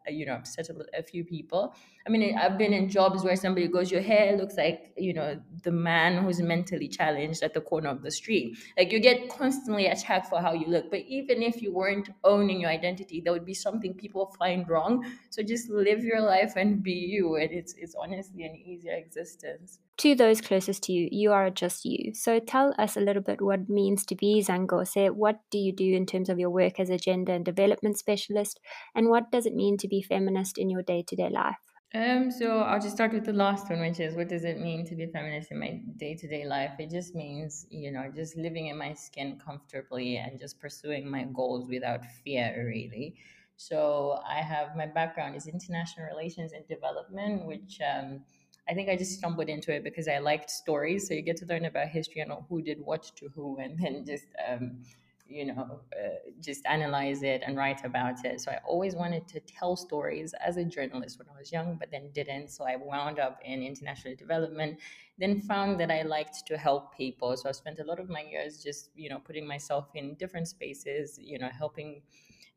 you 0.09 0.25
know 0.25 0.35
upset 0.35 0.69
a 0.97 1.03
few 1.03 1.23
people. 1.23 1.75
I 2.05 2.09
mean 2.09 2.35
i've 2.37 2.57
been 2.57 2.73
in 2.73 2.89
jobs 2.89 3.23
where 3.23 3.35
somebody 3.35 3.67
goes 3.67 3.91
your 3.91 4.01
hair 4.01 4.35
looks 4.35 4.55
like 4.57 4.91
you 4.97 5.13
know 5.13 5.39
the 5.61 5.71
man 5.71 6.23
who's 6.23 6.41
mentally 6.41 6.87
challenged 6.87 7.43
at 7.43 7.53
the 7.53 7.61
corner 7.61 7.89
of 7.89 8.01
the 8.01 8.11
street. 8.11 8.57
Like 8.77 8.91
you 8.91 8.99
get 8.99 9.29
constantly 9.29 9.87
attacked 9.87 10.27
for 10.27 10.41
how 10.41 10.53
you 10.53 10.67
look. 10.67 10.89
But 10.89 11.01
even 11.01 11.43
if 11.43 11.61
you 11.61 11.73
weren't 11.73 12.09
owning 12.23 12.61
your 12.61 12.69
identity 12.69 13.21
there 13.21 13.33
would 13.33 13.45
be 13.45 13.53
something 13.53 13.93
people 13.93 14.33
find 14.39 14.50
wrong 14.67 15.05
so 15.29 15.41
just 15.41 15.69
live 15.69 16.03
your 16.03 16.21
life 16.21 16.53
and 16.55 16.83
be 16.83 16.91
you 16.91 17.35
and 17.35 17.51
it's 17.51 17.73
it's 17.77 17.95
honestly 17.95 18.43
an 18.43 18.55
easier 18.55 18.93
existence 18.93 19.79
to 20.01 20.15
those 20.15 20.41
closest 20.41 20.81
to 20.83 20.93
you, 20.93 21.09
you 21.11 21.31
are 21.31 21.51
just 21.51 21.85
you. 21.85 22.15
So 22.15 22.39
tell 22.39 22.73
us 22.79 22.97
a 22.97 22.99
little 22.99 23.21
bit 23.21 23.39
what 23.39 23.59
it 23.59 23.69
means 23.69 24.03
to 24.07 24.15
be 24.15 24.41
Zangose. 24.41 25.11
What 25.11 25.41
do 25.51 25.59
you 25.59 25.71
do 25.71 25.93
in 25.93 26.07
terms 26.07 26.27
of 26.27 26.39
your 26.39 26.49
work 26.49 26.79
as 26.79 26.89
a 26.89 26.97
gender 26.97 27.33
and 27.33 27.45
development 27.45 27.99
specialist? 27.99 28.59
And 28.95 29.09
what 29.09 29.31
does 29.31 29.45
it 29.45 29.53
mean 29.53 29.77
to 29.77 29.87
be 29.87 30.01
feminist 30.01 30.57
in 30.57 30.71
your 30.71 30.81
day 30.81 31.03
to 31.07 31.15
day 31.15 31.29
life? 31.29 31.59
Um, 31.93 32.31
so 32.31 32.61
I'll 32.61 32.79
just 32.79 32.95
start 32.95 33.13
with 33.13 33.25
the 33.25 33.33
last 33.33 33.69
one, 33.69 33.81
which 33.81 33.99
is 33.99 34.15
what 34.15 34.29
does 34.29 34.43
it 34.43 34.59
mean 34.59 34.85
to 34.85 34.95
be 34.95 35.05
feminist 35.05 35.51
in 35.51 35.59
my 35.59 35.81
day 35.97 36.15
to 36.15 36.27
day 36.27 36.47
life? 36.47 36.71
It 36.79 36.89
just 36.89 37.13
means, 37.13 37.67
you 37.69 37.91
know, 37.91 38.09
just 38.15 38.35
living 38.35 38.67
in 38.67 38.77
my 38.77 38.93
skin 38.93 39.37
comfortably 39.37 40.17
and 40.17 40.39
just 40.39 40.59
pursuing 40.59 41.07
my 41.11 41.25
goals 41.25 41.69
without 41.69 42.05
fear, 42.23 42.55
really. 42.65 43.17
So 43.61 44.19
I 44.27 44.41
have 44.41 44.75
my 44.75 44.87
background 44.87 45.35
is 45.35 45.45
international 45.45 46.07
relations 46.07 46.51
and 46.51 46.67
development, 46.67 47.45
which 47.45 47.79
um, 47.93 48.21
I 48.67 48.73
think 48.73 48.89
I 48.89 48.95
just 48.95 49.13
stumbled 49.19 49.49
into 49.49 49.71
it 49.71 49.83
because 49.83 50.07
I 50.07 50.17
liked 50.17 50.49
stories. 50.49 51.07
So 51.07 51.13
you 51.13 51.21
get 51.21 51.37
to 51.37 51.45
learn 51.45 51.65
about 51.65 51.87
history 51.89 52.21
and 52.21 52.31
who 52.49 52.63
did 52.63 52.79
what 52.83 53.03
to 53.17 53.29
who, 53.35 53.59
and 53.59 53.77
then 53.77 54.03
just 54.03 54.25
um, 54.49 54.79
you 55.27 55.45
know 55.45 55.81
uh, 55.93 56.31
just 56.41 56.65
analyze 56.65 57.21
it 57.21 57.43
and 57.45 57.55
write 57.55 57.85
about 57.85 58.25
it. 58.25 58.41
So 58.41 58.49
I 58.49 58.57
always 58.65 58.95
wanted 58.95 59.27
to 59.27 59.39
tell 59.41 59.75
stories 59.75 60.33
as 60.43 60.57
a 60.57 60.65
journalist 60.65 61.19
when 61.19 61.27
I 61.29 61.37
was 61.37 61.51
young, 61.51 61.75
but 61.75 61.91
then 61.91 62.09
didn't. 62.15 62.49
So 62.49 62.63
I 62.63 62.77
wound 62.77 63.19
up 63.19 63.39
in 63.45 63.61
international 63.61 64.15
development. 64.15 64.79
Then 65.19 65.39
found 65.39 65.79
that 65.81 65.91
I 65.91 66.01
liked 66.01 66.47
to 66.47 66.57
help 66.57 66.97
people. 66.97 67.37
So 67.37 67.47
I 67.47 67.51
spent 67.51 67.77
a 67.77 67.83
lot 67.83 67.99
of 67.99 68.09
my 68.09 68.21
years 68.21 68.63
just 68.63 68.89
you 68.95 69.07
know 69.07 69.19
putting 69.19 69.45
myself 69.47 69.85
in 69.93 70.15
different 70.15 70.47
spaces, 70.47 71.19
you 71.21 71.37
know, 71.37 71.49
helping 71.55 72.01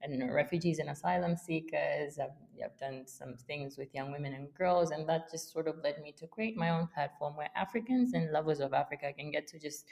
and 0.05 0.33
refugees 0.33 0.79
and 0.79 0.91
asylum 0.91 1.37
seekers. 1.37 2.19
I've, 2.19 2.37
I've 2.63 2.79
done 2.79 3.07
some 3.07 3.35
things 3.35 3.77
with 3.77 3.95
young 3.95 4.13
women 4.13 4.35
and 4.35 4.53
girls, 4.55 4.91
and 4.91 5.09
that 5.09 5.31
just 5.31 5.53
sort 5.53 5.67
of 5.67 5.77
led 5.83 6.01
me 6.03 6.13
to 6.19 6.27
create 6.27 6.57
my 6.57 6.71
own 6.71 6.89
platform 6.95 7.37
where 7.37 7.49
Africans 7.57 8.15
and 8.15 8.31
lovers 8.31 8.61
of 8.61 8.73
Africa 8.73 9.13
can 9.13 9.31
get 9.31 9.47
to 9.49 9.59
just, 9.59 9.87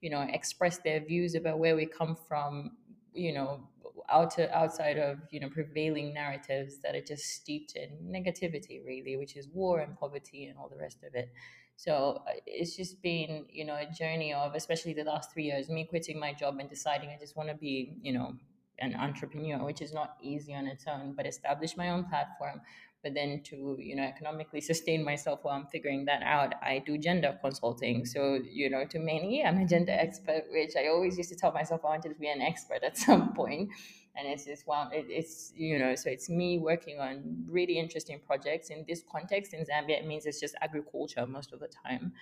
you 0.00 0.10
know, 0.10 0.26
express 0.32 0.78
their 0.78 1.00
views 1.00 1.34
about 1.34 1.58
where 1.58 1.76
we 1.76 1.86
come 1.86 2.16
from, 2.16 2.72
you 3.12 3.32
know, 3.32 3.68
out 4.08 4.30
to, 4.32 4.56
outside 4.56 4.98
of 4.98 5.18
you 5.30 5.40
know 5.40 5.48
prevailing 5.48 6.14
narratives 6.14 6.78
that 6.82 6.94
are 6.94 7.00
just 7.00 7.24
steeped 7.24 7.74
in 7.74 7.90
negativity, 8.06 8.84
really, 8.84 9.16
which 9.16 9.36
is 9.36 9.48
war 9.48 9.80
and 9.80 9.98
poverty 9.98 10.44
and 10.46 10.56
all 10.58 10.68
the 10.68 10.76
rest 10.76 10.98
of 11.02 11.14
it. 11.14 11.32
So 11.76 12.22
uh, 12.26 12.32
it's 12.46 12.74
just 12.74 13.02
been, 13.02 13.44
you 13.50 13.64
know, 13.64 13.74
a 13.74 13.86
journey 13.92 14.32
of, 14.32 14.54
especially 14.54 14.94
the 14.94 15.04
last 15.04 15.32
three 15.32 15.44
years, 15.44 15.68
me 15.68 15.84
quitting 15.84 16.18
my 16.18 16.32
job 16.32 16.56
and 16.58 16.68
deciding 16.70 17.10
I 17.10 17.18
just 17.20 17.36
want 17.36 17.50
to 17.50 17.54
be, 17.54 17.98
you 18.02 18.12
know, 18.14 18.34
an 18.78 18.94
entrepreneur, 18.94 19.64
which 19.64 19.80
is 19.80 19.92
not 19.92 20.16
easy 20.22 20.54
on 20.54 20.66
its 20.66 20.86
own, 20.86 21.14
but 21.16 21.26
establish 21.26 21.76
my 21.76 21.90
own 21.90 22.04
platform. 22.04 22.60
But 23.02 23.14
then 23.14 23.42
to, 23.44 23.76
you 23.78 23.94
know, 23.94 24.02
economically 24.02 24.60
sustain 24.60 25.04
myself 25.04 25.40
while 25.42 25.54
I'm 25.54 25.66
figuring 25.66 26.06
that 26.06 26.22
out, 26.22 26.54
I 26.60 26.82
do 26.84 26.98
gender 26.98 27.38
consulting. 27.40 28.04
So, 28.04 28.40
you 28.50 28.68
know, 28.68 28.84
to 28.86 28.98
many, 28.98 29.44
I'm 29.44 29.58
a 29.58 29.66
gender 29.66 29.92
expert, 29.92 30.44
which 30.50 30.72
I 30.76 30.88
always 30.88 31.16
used 31.16 31.30
to 31.30 31.36
tell 31.36 31.52
myself 31.52 31.82
I 31.84 31.88
wanted 31.88 32.08
to 32.08 32.18
be 32.18 32.28
an 32.28 32.42
expert 32.42 32.82
at 32.82 32.98
some 33.06 33.32
point. 33.32 33.70
And 34.16 34.26
it's 34.26 34.46
just, 34.46 34.66
well, 34.66 34.90
it, 34.92 35.06
it's, 35.08 35.52
you 35.54 35.78
know, 35.78 35.94
so 35.94 36.10
it's 36.10 36.28
me 36.28 36.58
working 36.58 36.98
on 36.98 37.44
really 37.48 37.78
interesting 37.78 38.18
projects. 38.26 38.70
In 38.70 38.84
this 38.88 39.04
context, 39.10 39.52
in 39.52 39.60
Zambia, 39.60 40.00
it 40.00 40.06
means 40.06 40.26
it's 40.26 40.40
just 40.40 40.56
agriculture 40.62 41.26
most 41.26 41.52
of 41.52 41.60
the 41.60 41.68
time. 41.68 42.12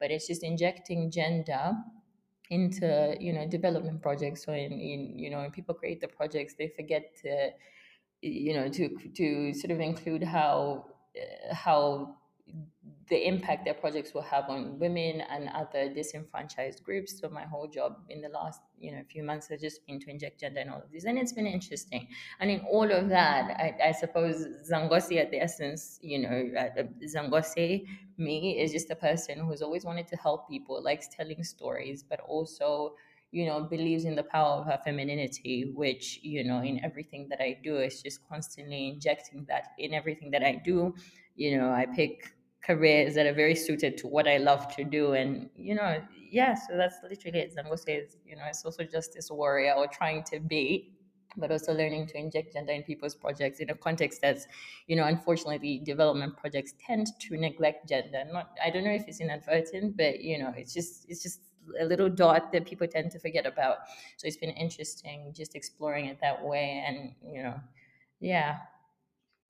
But 0.00 0.10
it's 0.10 0.26
just 0.26 0.42
injecting 0.42 1.10
gender 1.10 1.74
into 2.50 3.16
you 3.20 3.32
know 3.32 3.46
development 3.46 4.02
projects 4.02 4.44
so 4.44 4.52
in, 4.52 4.72
in 4.72 5.18
you 5.18 5.30
know 5.30 5.38
when 5.38 5.50
people 5.50 5.74
create 5.74 6.00
the 6.00 6.08
projects 6.08 6.54
they 6.58 6.68
forget 6.68 7.16
to 7.16 7.50
you 8.20 8.54
know 8.54 8.68
to 8.68 8.88
to 9.14 9.52
sort 9.54 9.70
of 9.70 9.80
include 9.80 10.22
how 10.22 10.84
uh, 11.16 11.54
how 11.54 12.16
the 13.08 13.26
impact 13.28 13.64
their 13.64 13.74
projects 13.74 14.14
will 14.14 14.22
have 14.22 14.48
on 14.48 14.78
women 14.78 15.20
and 15.20 15.48
other 15.54 15.92
disenfranchised 15.92 16.82
groups. 16.82 17.20
So 17.20 17.28
my 17.28 17.44
whole 17.44 17.68
job 17.68 17.96
in 18.08 18.20
the 18.20 18.28
last 18.28 18.60
you 18.78 18.92
know 18.92 19.02
few 19.10 19.22
months 19.22 19.48
has 19.48 19.60
just 19.60 19.86
been 19.86 20.00
to 20.00 20.10
inject 20.10 20.40
gender 20.40 20.60
in 20.60 20.68
all 20.68 20.78
of 20.78 20.90
these, 20.90 21.04
and 21.04 21.18
it's 21.18 21.32
been 21.32 21.46
interesting. 21.46 22.08
And 22.40 22.50
in 22.50 22.60
all 22.60 22.90
of 22.90 23.08
that, 23.10 23.50
I, 23.58 23.88
I 23.88 23.92
suppose 23.92 24.46
Zangosi 24.70 25.18
at 25.20 25.30
the 25.30 25.40
essence, 25.40 25.98
you 26.02 26.18
know, 26.20 26.50
uh, 26.58 26.82
Zangosi 27.04 27.86
me 28.16 28.58
is 28.60 28.72
just 28.72 28.90
a 28.90 28.96
person 28.96 29.40
who's 29.40 29.60
always 29.60 29.84
wanted 29.84 30.06
to 30.08 30.16
help 30.16 30.48
people, 30.48 30.82
likes 30.82 31.08
telling 31.08 31.42
stories, 31.42 32.02
but 32.02 32.20
also 32.20 32.94
you 33.32 33.46
know 33.46 33.64
believes 33.64 34.04
in 34.04 34.14
the 34.14 34.22
power 34.22 34.60
of 34.60 34.66
her 34.66 34.78
femininity 34.84 35.72
which 35.74 36.20
you 36.22 36.44
know 36.44 36.62
in 36.62 36.82
everything 36.84 37.26
that 37.28 37.40
i 37.42 37.58
do 37.64 37.78
is 37.78 38.00
just 38.00 38.20
constantly 38.28 38.86
injecting 38.90 39.44
that 39.48 39.72
in 39.76 39.92
everything 39.92 40.30
that 40.30 40.44
i 40.44 40.54
do 40.64 40.94
you 41.36 41.56
know 41.56 41.70
i 41.70 41.86
pick 41.94 42.34
careers 42.64 43.14
that 43.14 43.26
are 43.26 43.34
very 43.34 43.54
suited 43.54 43.98
to 43.98 44.06
what 44.06 44.26
I 44.26 44.38
love 44.38 44.74
to 44.76 44.84
do. 44.84 45.12
And, 45.12 45.50
you 45.56 45.74
know, 45.74 46.02
yeah, 46.30 46.54
so 46.54 46.76
that's 46.76 46.96
literally 47.08 47.40
it. 47.40 47.54
Zangosi, 47.54 48.02
you 48.26 48.36
know, 48.36 48.42
a 48.50 48.54
social 48.54 48.86
justice 48.90 49.30
warrior 49.30 49.74
or 49.74 49.86
trying 49.86 50.24
to 50.24 50.40
be, 50.40 50.94
but 51.36 51.50
also 51.50 51.74
learning 51.74 52.06
to 52.08 52.18
inject 52.18 52.54
gender 52.54 52.72
in 52.72 52.82
people's 52.82 53.14
projects 53.14 53.60
in 53.60 53.70
a 53.70 53.74
context 53.74 54.20
that's, 54.22 54.46
you 54.86 54.96
know, 54.96 55.04
unfortunately, 55.04 55.82
development 55.84 56.36
projects 56.36 56.74
tend 56.84 57.08
to 57.20 57.36
neglect 57.36 57.88
gender. 57.88 58.24
Not, 58.32 58.50
I 58.64 58.70
don't 58.70 58.84
know 58.84 58.92
if 58.92 59.04
it's 59.08 59.20
inadvertent, 59.20 59.96
but, 59.96 60.20
you 60.20 60.38
know, 60.38 60.52
it's 60.56 60.72
just, 60.72 61.06
it's 61.08 61.22
just 61.22 61.40
a 61.80 61.84
little 61.84 62.08
dot 62.08 62.52
that 62.52 62.66
people 62.66 62.86
tend 62.86 63.10
to 63.10 63.18
forget 63.18 63.46
about. 63.46 63.78
So 64.16 64.26
it's 64.26 64.36
been 64.36 64.50
interesting 64.50 65.32
just 65.36 65.54
exploring 65.54 66.06
it 66.06 66.18
that 66.22 66.42
way. 66.42 66.82
And, 66.86 67.12
you 67.22 67.42
know, 67.42 67.60
yeah, 68.20 68.58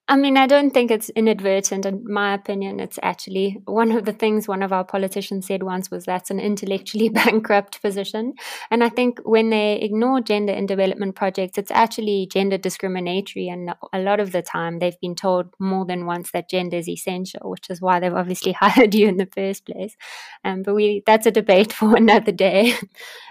I 0.07 0.17
mean, 0.17 0.37
I 0.37 0.47
don't 0.47 0.71
think 0.71 0.91
it's 0.91 1.09
inadvertent. 1.11 1.87
In 1.87 2.05
my 2.07 2.35
opinion, 2.35 2.79
it's 2.79 2.99
actually 3.03 3.63
one 3.65 3.91
of 3.91 4.05
the 4.05 4.13
things 4.13 4.47
one 4.47 4.63
of 4.63 4.71
our 4.71 4.85
politicians 4.85 5.47
said 5.47 5.63
once 5.63 5.91
was 5.91 6.05
that's 6.05 6.31
an 6.31 6.39
intellectually 6.39 7.09
bankrupt 7.21 7.81
position. 7.81 8.35
And 8.71 8.85
I 8.85 8.91
think 8.91 9.19
when 9.25 9.49
they 9.49 9.81
ignore 9.81 10.21
gender 10.21 10.53
in 10.53 10.67
development 10.67 11.15
projects, 11.15 11.57
it's 11.57 11.71
actually 11.71 12.29
gender 12.31 12.59
discriminatory. 12.59 13.49
And 13.49 13.75
a 13.95 13.99
lot 13.99 14.21
of 14.21 14.33
the 14.33 14.43
time, 14.43 14.79
they've 14.79 15.01
been 15.01 15.15
told 15.15 15.47
more 15.59 15.87
than 15.87 16.05
once 16.05 16.33
that 16.33 16.51
gender 16.51 16.77
is 16.77 16.89
essential, 16.89 17.49
which 17.49 17.71
is 17.71 17.81
why 17.81 17.99
they've 17.99 18.13
obviously 18.13 18.53
hired 18.61 18.95
you 18.95 19.09
in 19.09 19.17
the 19.17 19.29
first 19.35 19.65
place. 19.65 19.97
Um, 20.45 20.63
but 20.63 20.75
we 20.75 21.03
that's 21.07 21.27
a 21.27 21.31
debate 21.31 21.73
for 21.73 21.97
another 21.97 22.33
day. 22.33 22.75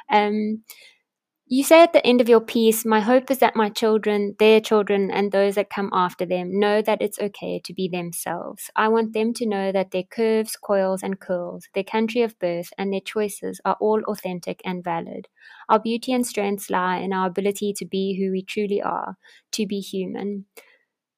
um, 0.09 0.63
you 1.53 1.63
say 1.63 1.83
at 1.83 1.93
the 1.93 2.05
end 2.05 2.19
of 2.19 2.27
your 2.27 2.41
piece, 2.41 2.83
My 2.83 2.99
hope 2.99 3.29
is 3.29 3.37
that 3.37 3.55
my 3.55 3.69
children, 3.69 4.35
their 4.39 4.59
children, 4.59 5.11
and 5.11 5.31
those 5.31 5.53
that 5.53 5.69
come 5.69 5.91
after 5.93 6.25
them 6.25 6.59
know 6.59 6.81
that 6.81 6.99
it's 6.99 7.19
okay 7.19 7.61
to 7.63 7.73
be 7.73 7.87
themselves. 7.87 8.71
I 8.75 8.87
want 8.87 9.13
them 9.13 9.33
to 9.35 9.45
know 9.45 9.71
that 9.71 9.91
their 9.91 10.03
curves, 10.03 10.55
coils, 10.55 11.03
and 11.03 11.19
curls, 11.19 11.67
their 11.75 11.83
country 11.83 12.23
of 12.23 12.39
birth, 12.39 12.69
and 12.75 12.91
their 12.91 13.01
choices 13.01 13.61
are 13.65 13.77
all 13.79 14.01
authentic 14.07 14.61
and 14.65 14.83
valid. 14.83 15.27
Our 15.69 15.79
beauty 15.79 16.11
and 16.11 16.25
strengths 16.25 16.71
lie 16.71 16.97
in 16.97 17.13
our 17.13 17.27
ability 17.27 17.73
to 17.73 17.85
be 17.85 18.17
who 18.19 18.31
we 18.31 18.41
truly 18.41 18.81
are, 18.81 19.17
to 19.51 19.67
be 19.67 19.79
human. 19.79 20.45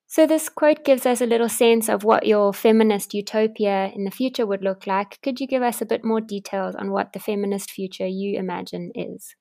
So, 0.05 0.27
this 0.27 0.49
quote 0.49 0.83
gives 0.83 1.05
us 1.05 1.21
a 1.21 1.25
little 1.25 1.49
sense 1.49 1.87
of 1.87 2.03
what 2.03 2.25
your 2.25 2.53
feminist 2.53 3.13
utopia 3.13 3.89
in 3.95 4.03
the 4.03 4.11
future 4.11 4.45
would 4.45 4.63
look 4.63 4.85
like. 4.85 5.21
Could 5.21 5.39
you 5.39 5.47
give 5.47 5.63
us 5.63 5.81
a 5.81 5.85
bit 5.85 6.03
more 6.03 6.19
details 6.19 6.75
on 6.75 6.91
what 6.91 7.13
the 7.13 7.19
feminist 7.19 7.71
future 7.71 8.07
you 8.07 8.37
imagine 8.37 8.91
is? 8.95 9.35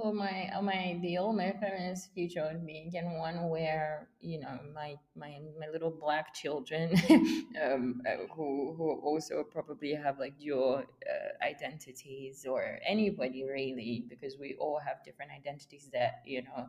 Well, 0.00 0.12
my 0.14 0.48
uh, 0.54 0.62
my 0.62 0.78
ideal, 0.94 1.32
my 1.32 1.50
feminist 1.60 2.12
future 2.14 2.48
would 2.52 2.64
be 2.64 2.84
again 2.86 3.18
one 3.18 3.48
where 3.48 4.08
you 4.20 4.38
know 4.38 4.60
my 4.72 4.94
my 5.16 5.40
my 5.58 5.66
little 5.72 5.90
black 5.90 6.32
children, 6.34 6.94
um, 7.64 8.00
uh, 8.06 8.32
who 8.32 8.74
who 8.76 8.92
also 9.02 9.42
probably 9.42 9.94
have 9.94 10.20
like 10.20 10.38
dual 10.38 10.84
uh, 10.84 11.44
identities 11.44 12.46
or 12.48 12.78
anybody 12.86 13.42
really, 13.44 14.04
because 14.08 14.38
we 14.38 14.54
all 14.60 14.78
have 14.78 15.02
different 15.04 15.32
identities 15.32 15.88
that 15.92 16.22
you 16.24 16.42
know 16.42 16.68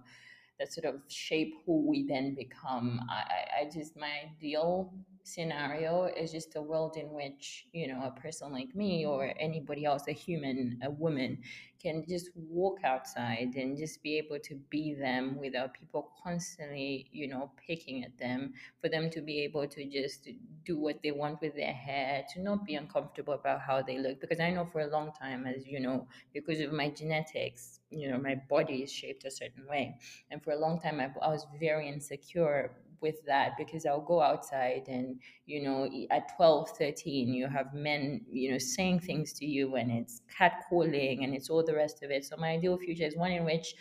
that 0.58 0.74
sort 0.74 0.86
of 0.86 0.96
shape 1.08 1.54
who 1.66 1.88
we 1.88 2.08
then 2.08 2.34
become. 2.36 3.00
I 3.10 3.62
I 3.62 3.70
just 3.72 3.96
my 3.96 4.12
ideal 4.26 4.92
scenario 5.24 6.06
is 6.06 6.32
just 6.32 6.56
a 6.56 6.62
world 6.62 6.98
in 6.98 7.12
which 7.12 7.68
you 7.74 7.88
know 7.88 8.02
a 8.04 8.20
person 8.20 8.52
like 8.52 8.74
me 8.76 9.06
or 9.06 9.32
anybody 9.40 9.86
else 9.86 10.08
a 10.08 10.12
human 10.14 10.80
a 10.84 10.90
woman 10.90 11.38
can 11.82 12.04
just 12.08 12.30
walk 12.36 12.80
outside 12.84 13.54
and 13.56 13.78
just 13.78 14.02
be 14.04 14.18
able 14.18 14.40
to 14.40 14.56
be 14.70 14.94
them 14.94 15.38
without 15.40 15.74
people 15.74 16.12
constantly 16.24 17.08
you 17.12 17.28
know 17.28 17.52
picking 17.68 18.04
at 18.04 18.18
them 18.18 18.54
for 18.82 18.90
them 18.90 19.10
to 19.10 19.22
be 19.22 19.40
able 19.42 19.68
to 19.68 19.86
just 19.86 20.28
do 20.66 20.78
what 20.78 21.02
they 21.04 21.12
want 21.12 21.40
with 21.42 21.56
their 21.56 21.74
hair 21.74 22.24
to 22.34 22.42
not 22.42 22.66
be 22.66 22.76
uncomfortable 22.76 23.34
about 23.34 23.62
how 23.62 23.82
they 23.82 23.98
look. 23.98 24.20
Because 24.20 24.40
i 24.40 24.50
know 24.50 24.66
for 24.66 24.82
a 24.82 24.88
long 24.88 25.12
time 25.20 25.46
as 25.46 25.66
you 25.66 25.80
know 25.80 26.08
because 26.34 26.60
of 26.60 26.72
my 26.74 26.90
genetics 26.90 27.80
you 27.90 28.10
know 28.10 28.18
my 28.18 28.36
body 28.50 28.84
is 28.84 28.92
shaped 28.92 29.26
a 29.26 29.32
certain 29.32 29.66
way. 29.68 29.96
And 30.32 30.44
for 30.44 30.52
a 30.52 30.60
long 30.60 30.80
time 30.80 31.00
I, 31.00 31.10
I 31.22 31.30
was 31.30 31.46
very 31.60 31.88
insecure 31.88 32.72
with 33.02 33.24
that 33.26 33.54
because 33.58 33.86
I'll 33.86 34.02
go 34.02 34.22
outside 34.22 34.84
and 34.88 35.20
you 35.46 35.62
know 35.64 35.90
at 36.12 36.36
12 36.36 36.72
13 36.78 37.34
you 37.34 37.48
have 37.48 37.74
men 37.74 38.22
you 38.30 38.52
know 38.52 38.58
saying 38.58 39.00
things 39.02 39.34
to 39.34 39.46
you 39.46 39.76
and 39.76 39.92
it's 39.92 40.22
catcalling 40.38 41.24
and 41.24 41.34
it's 41.34 41.50
all 41.50 41.64
the 41.64 41.76
rest 41.76 42.04
of 42.04 42.12
it. 42.12 42.26
So 42.26 42.38
my 42.38 42.50
ideal 42.50 42.78
future 42.78 43.06
is 43.06 43.16
one 43.16 43.32
in 43.32 43.46
which 43.46 43.76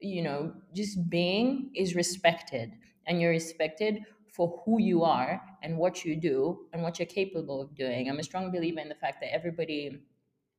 you 0.00 0.22
know 0.22 0.52
just 0.74 1.08
being 1.08 1.70
is 1.74 1.94
respected 1.94 2.72
and 3.06 3.20
you're 3.20 3.30
respected 3.30 4.00
for 4.34 4.60
who 4.64 4.80
you 4.80 5.04
are 5.04 5.40
and 5.62 5.78
what 5.78 6.04
you 6.04 6.16
do 6.16 6.66
and 6.72 6.82
what 6.82 6.98
you're 6.98 7.06
capable 7.06 7.60
of 7.60 7.74
doing. 7.76 8.08
I'm 8.08 8.18
a 8.18 8.22
strong 8.22 8.50
believer 8.50 8.80
in 8.80 8.88
the 8.88 8.96
fact 8.96 9.20
that 9.20 9.32
everybody 9.32 10.00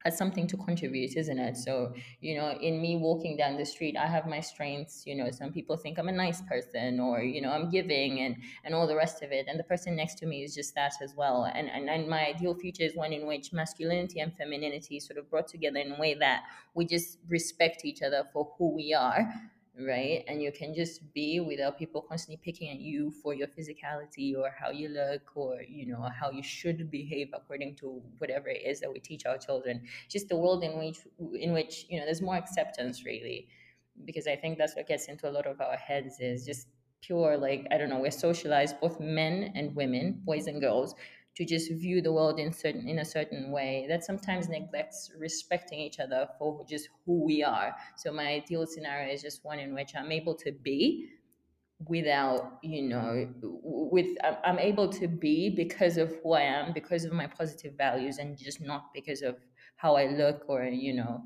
has 0.06 0.18
something 0.18 0.46
to 0.48 0.56
contribute, 0.56 1.18
isn't 1.18 1.40
it? 1.40 1.58
So, 1.58 1.94
you 2.22 2.36
know, 2.36 2.52
in 2.52 2.80
me 2.80 2.96
walking 2.96 3.36
down 3.36 3.58
the 3.58 3.66
street, 3.66 3.98
I 3.98 4.06
have 4.06 4.28
my 4.28 4.40
strengths. 4.40 5.04
You 5.06 5.16
know, 5.16 5.32
some 5.32 5.52
people 5.52 5.76
think 5.76 5.98
I'm 5.98 6.08
a 6.08 6.12
nice 6.12 6.42
person 6.42 7.00
or, 7.00 7.22
you 7.22 7.42
know, 7.42 7.50
I'm 7.50 7.72
giving 7.72 8.20
and, 8.22 8.38
and 8.64 8.76
all 8.76 8.86
the 8.86 8.96
rest 8.96 9.24
of 9.24 9.32
it. 9.32 9.48
And 9.50 9.60
the 9.60 9.64
person 9.64 9.96
next 9.96 10.20
to 10.20 10.28
me 10.28 10.44
is 10.44 10.54
just 10.54 10.76
that 10.76 10.94
as 11.02 11.16
well. 11.16 11.52
And, 11.54 11.70
and, 11.70 11.90
and 11.90 12.08
my 12.08 12.28
ideal 12.28 12.54
future 12.54 12.84
is 12.84 12.96
one 12.96 13.14
in 13.14 13.26
which 13.26 13.52
masculinity 13.52 14.20
and 14.20 14.32
femininity 14.38 15.00
sort 15.00 15.18
of 15.18 15.30
brought 15.30 15.48
together 15.48 15.80
in 15.80 15.94
a 15.94 16.00
way 16.00 16.14
that 16.14 16.44
we 16.76 16.86
just 16.86 17.18
respect 17.28 17.84
each 17.84 18.04
other 18.04 18.24
for 18.32 18.54
who 18.58 18.76
we 18.76 18.94
are 18.94 19.34
right? 19.79 20.24
And 20.27 20.41
you 20.41 20.51
can 20.51 20.74
just 20.74 21.13
be 21.13 21.39
without 21.39 21.77
people 21.77 22.01
constantly 22.01 22.39
picking 22.44 22.70
at 22.70 22.79
you 22.79 23.12
for 23.12 23.34
your 23.34 23.48
physicality 23.48 24.36
or 24.38 24.50
how 24.58 24.72
you 24.72 24.89
look 24.89 25.36
or, 25.36 25.62
you 25.67 25.86
know, 25.86 26.08
how 26.17 26.32
you 26.32 26.44
should 26.44 26.89
behave 26.89 27.29
according 27.34 27.75
to 27.77 28.01
whatever 28.20 28.48
it 28.48 28.62
is 28.65 28.79
that 28.79 28.91
we 28.91 29.00
teach 29.00 29.25
our 29.25 29.38
children. 29.38 29.82
Just 30.10 30.29
the 30.29 30.38
world 30.38 30.63
in 30.63 30.77
which, 30.77 31.00
in 31.39 31.53
which, 31.53 31.86
you 31.89 32.00
know, 32.00 32.05
there's 32.05 32.22
more 32.22 32.36
acceptance 32.36 33.05
really. 33.05 33.48
Because 34.05 34.27
I 34.27 34.36
think 34.36 34.58
that's 34.58 34.75
what 34.75 34.88
gets 34.88 35.08
into 35.08 35.29
a 35.29 35.32
lot 35.32 35.48
of 35.48 35.62
our 35.62 35.77
heads 35.77 36.20
is 36.20 36.46
just 36.46 36.67
pure, 37.01 37.38
like, 37.38 37.67
I 37.72 37.77
don't 37.77 37.89
know, 37.89 38.00
we're 38.00 38.12
socialized, 38.12 38.79
both 38.82 39.00
men 39.00 39.51
and 39.55 39.75
women, 39.75 40.22
boys 40.25 40.48
and 40.48 40.60
girls, 40.60 40.96
to 41.36 41.46
just 41.46 41.72
view 41.72 42.01
the 42.01 42.12
world 42.12 42.39
in 42.39 42.51
certain 42.54 42.88
in 42.88 43.00
a 43.00 43.06
certain 43.06 43.51
way 43.51 43.86
that 43.89 44.04
sometimes 44.04 44.48
neglects 44.48 45.12
respecting 45.18 45.80
each 45.80 46.00
other 46.00 46.27
for 46.38 46.65
just 46.68 46.89
who 47.06 47.24
we 47.24 47.44
are. 47.44 47.75
So 47.98 48.12
my 48.12 48.27
ideal 48.27 48.65
scenario 48.65 49.13
is 49.13 49.22
just 49.22 49.44
one 49.44 49.60
in 49.60 49.74
which 49.74 49.92
i'm 49.96 50.12
able 50.12 50.36
to 50.36 50.51
be 50.51 51.10
without 51.88 52.58
you 52.63 52.82
know 52.82 53.27
with 53.44 54.15
i'm 54.46 54.60
able 54.60 54.88
to 54.88 55.10
be 55.10 55.50
because 55.50 55.98
of 55.98 56.15
who 56.24 56.32
i 56.32 56.42
am 56.42 56.72
because 56.72 57.04
of 57.04 57.12
my 57.12 57.27
positive 57.27 57.74
values 57.77 58.18
and 58.18 58.38
just 58.38 58.62
not 58.62 58.94
because 58.94 59.22
of 59.22 59.36
how 59.75 59.96
i 59.96 60.06
look 60.06 60.46
or 60.48 60.63
you 60.63 60.94
know 60.94 61.22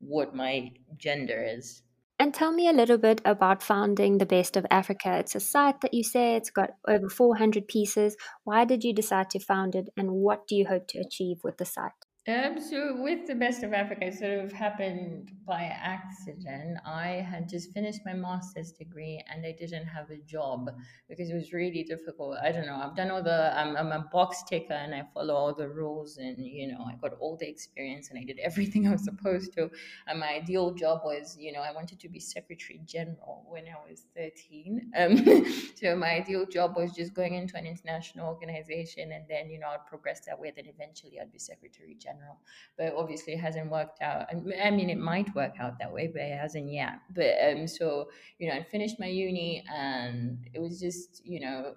what 0.00 0.34
my 0.34 0.70
gender 0.98 1.42
is 1.42 1.83
and 2.18 2.34
tell 2.34 2.52
me 2.52 2.68
a 2.68 2.72
little 2.72 2.98
bit 2.98 3.20
about 3.24 3.62
founding 3.62 4.18
the 4.18 4.26
Best 4.26 4.56
of 4.56 4.66
Africa. 4.70 5.18
It's 5.18 5.34
a 5.34 5.40
site 5.40 5.80
that 5.80 5.94
you 5.94 6.02
say 6.02 6.36
it's 6.36 6.50
got 6.50 6.70
over 6.88 7.08
400 7.08 7.68
pieces. 7.68 8.16
Why 8.44 8.64
did 8.64 8.84
you 8.84 8.92
decide 8.92 9.30
to 9.30 9.38
found 9.38 9.74
it, 9.74 9.90
and 9.96 10.12
what 10.12 10.46
do 10.46 10.56
you 10.56 10.66
hope 10.66 10.86
to 10.88 10.98
achieve 10.98 11.38
with 11.44 11.58
the 11.58 11.64
site? 11.64 11.92
Um, 12.26 12.58
so 12.58 12.96
with 13.02 13.26
the 13.26 13.34
best 13.34 13.62
of 13.62 13.74
Africa, 13.74 14.06
it 14.06 14.14
sort 14.14 14.32
of 14.32 14.50
happened 14.50 15.30
by 15.46 15.64
accident. 15.64 16.78
I 16.86 17.08
had 17.30 17.50
just 17.50 17.70
finished 17.72 18.00
my 18.06 18.14
master's 18.14 18.72
degree 18.72 19.22
and 19.30 19.44
I 19.44 19.52
didn't 19.52 19.84
have 19.84 20.08
a 20.08 20.16
job 20.16 20.70
because 21.06 21.28
it 21.28 21.34
was 21.34 21.52
really 21.52 21.84
difficult. 21.84 22.38
I 22.42 22.50
don't 22.50 22.64
know. 22.64 22.76
I've 22.76 22.96
done 22.96 23.10
all 23.10 23.22
the. 23.22 23.52
I'm, 23.54 23.76
I'm 23.76 23.92
a 23.92 24.08
box 24.10 24.42
ticker 24.48 24.72
and 24.72 24.94
I 24.94 25.04
follow 25.12 25.34
all 25.34 25.54
the 25.54 25.68
rules 25.68 26.16
and 26.16 26.38
you 26.38 26.68
know 26.68 26.78
I 26.86 26.94
got 26.96 27.12
all 27.20 27.36
the 27.36 27.46
experience 27.46 28.08
and 28.08 28.18
I 28.18 28.24
did 28.24 28.38
everything 28.38 28.88
I 28.88 28.92
was 28.92 29.04
supposed 29.04 29.52
to. 29.54 29.70
And 30.06 30.18
my 30.18 30.28
ideal 30.28 30.72
job 30.72 31.02
was 31.04 31.36
you 31.38 31.52
know 31.52 31.60
I 31.60 31.72
wanted 31.72 32.00
to 32.00 32.08
be 32.08 32.20
secretary 32.20 32.80
general 32.86 33.44
when 33.50 33.64
I 33.64 33.90
was 33.90 34.06
13. 34.16 34.92
Um, 34.96 35.44
so 35.74 35.94
my 35.94 36.14
ideal 36.14 36.46
job 36.46 36.74
was 36.74 36.92
just 36.92 37.12
going 37.12 37.34
into 37.34 37.58
an 37.58 37.66
international 37.66 38.28
organization 38.28 39.12
and 39.12 39.26
then 39.28 39.50
you 39.50 39.58
know 39.58 39.68
I'd 39.68 39.84
progress 39.86 40.22
that 40.26 40.40
way. 40.40 40.54
Then 40.56 40.64
eventually 40.68 41.20
I'd 41.20 41.30
be 41.30 41.38
secretary 41.38 41.94
general 42.00 42.13
general. 42.14 42.38
But 42.76 42.94
obviously, 42.96 43.34
it 43.34 43.40
hasn't 43.40 43.70
worked 43.70 44.02
out. 44.02 44.26
I 44.30 44.70
mean, 44.70 44.90
it 44.90 44.98
might 44.98 45.32
work 45.34 45.54
out 45.60 45.78
that 45.78 45.92
way, 45.92 46.08
but 46.12 46.22
it 46.22 46.38
hasn't 46.38 46.72
yet. 46.72 46.98
But 47.14 47.34
um, 47.46 47.66
so 47.66 48.08
you 48.38 48.48
know, 48.48 48.54
I 48.54 48.62
finished 48.62 48.98
my 48.98 49.06
uni, 49.06 49.64
and 49.72 50.38
it 50.52 50.60
was 50.60 50.80
just 50.80 51.22
you 51.24 51.40
know, 51.40 51.74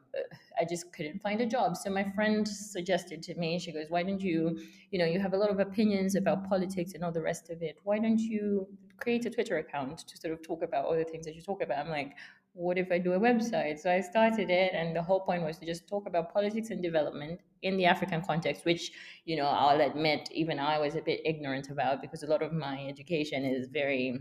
I 0.59 0.65
just 0.65 0.91
couldn't 0.93 1.21
find 1.21 1.41
a 1.41 1.45
job. 1.45 1.77
So 1.77 1.89
my 1.89 2.11
friend 2.15 2.47
suggested 2.47 3.21
to 3.23 3.35
me, 3.35 3.59
she 3.59 3.71
goes, 3.71 3.85
"Why 3.89 4.03
don't 4.03 4.21
you, 4.21 4.59
you 4.91 4.99
know, 4.99 5.05
you 5.05 5.19
have 5.19 5.33
a 5.33 5.37
lot 5.37 5.51
of 5.51 5.59
opinions 5.59 6.15
about 6.15 6.49
politics 6.49 6.93
and 6.93 7.03
all 7.03 7.11
the 7.11 7.21
rest 7.21 7.49
of 7.49 7.61
it. 7.61 7.77
Why 7.83 7.99
don't 7.99 8.19
you 8.19 8.67
create 8.97 9.25
a 9.27 9.29
Twitter 9.29 9.57
account 9.57 9.99
to 9.99 10.17
sort 10.17 10.33
of 10.33 10.41
talk 10.41 10.63
about 10.63 10.85
all 10.85 10.95
the 10.95 11.03
things 11.03 11.25
that 11.25 11.35
you 11.35 11.41
talk 11.41 11.61
about?" 11.61 11.77
I'm 11.77 11.89
like, 11.91 12.15
what 12.57 12.79
if 12.79 12.91
I 12.91 12.97
do 12.97 13.13
a 13.13 13.19
website? 13.19 13.77
So 13.77 13.91
I 13.91 14.01
started 14.01 14.49
it, 14.49 14.73
and 14.73 14.95
the 14.95 15.01
whole 15.01 15.19
point 15.19 15.43
was 15.43 15.59
to 15.59 15.65
just 15.65 15.87
talk 15.87 16.07
about 16.07 16.33
politics 16.33 16.71
and 16.71 16.81
development 16.81 17.39
in 17.61 17.77
the 17.77 17.85
African 17.85 18.21
context, 18.23 18.65
which, 18.65 18.91
you 19.25 19.37
know, 19.37 19.45
I'll 19.45 19.79
admit, 19.79 20.29
even 20.31 20.57
I 20.57 20.79
was 20.79 20.95
a 20.95 21.01
bit 21.01 21.21
ignorant 21.23 21.69
about 21.69 22.01
because 22.01 22.23
a 22.23 22.27
lot 22.27 22.41
of 22.41 22.51
my 22.51 22.83
education 22.87 23.45
is 23.45 23.67
very, 23.67 24.19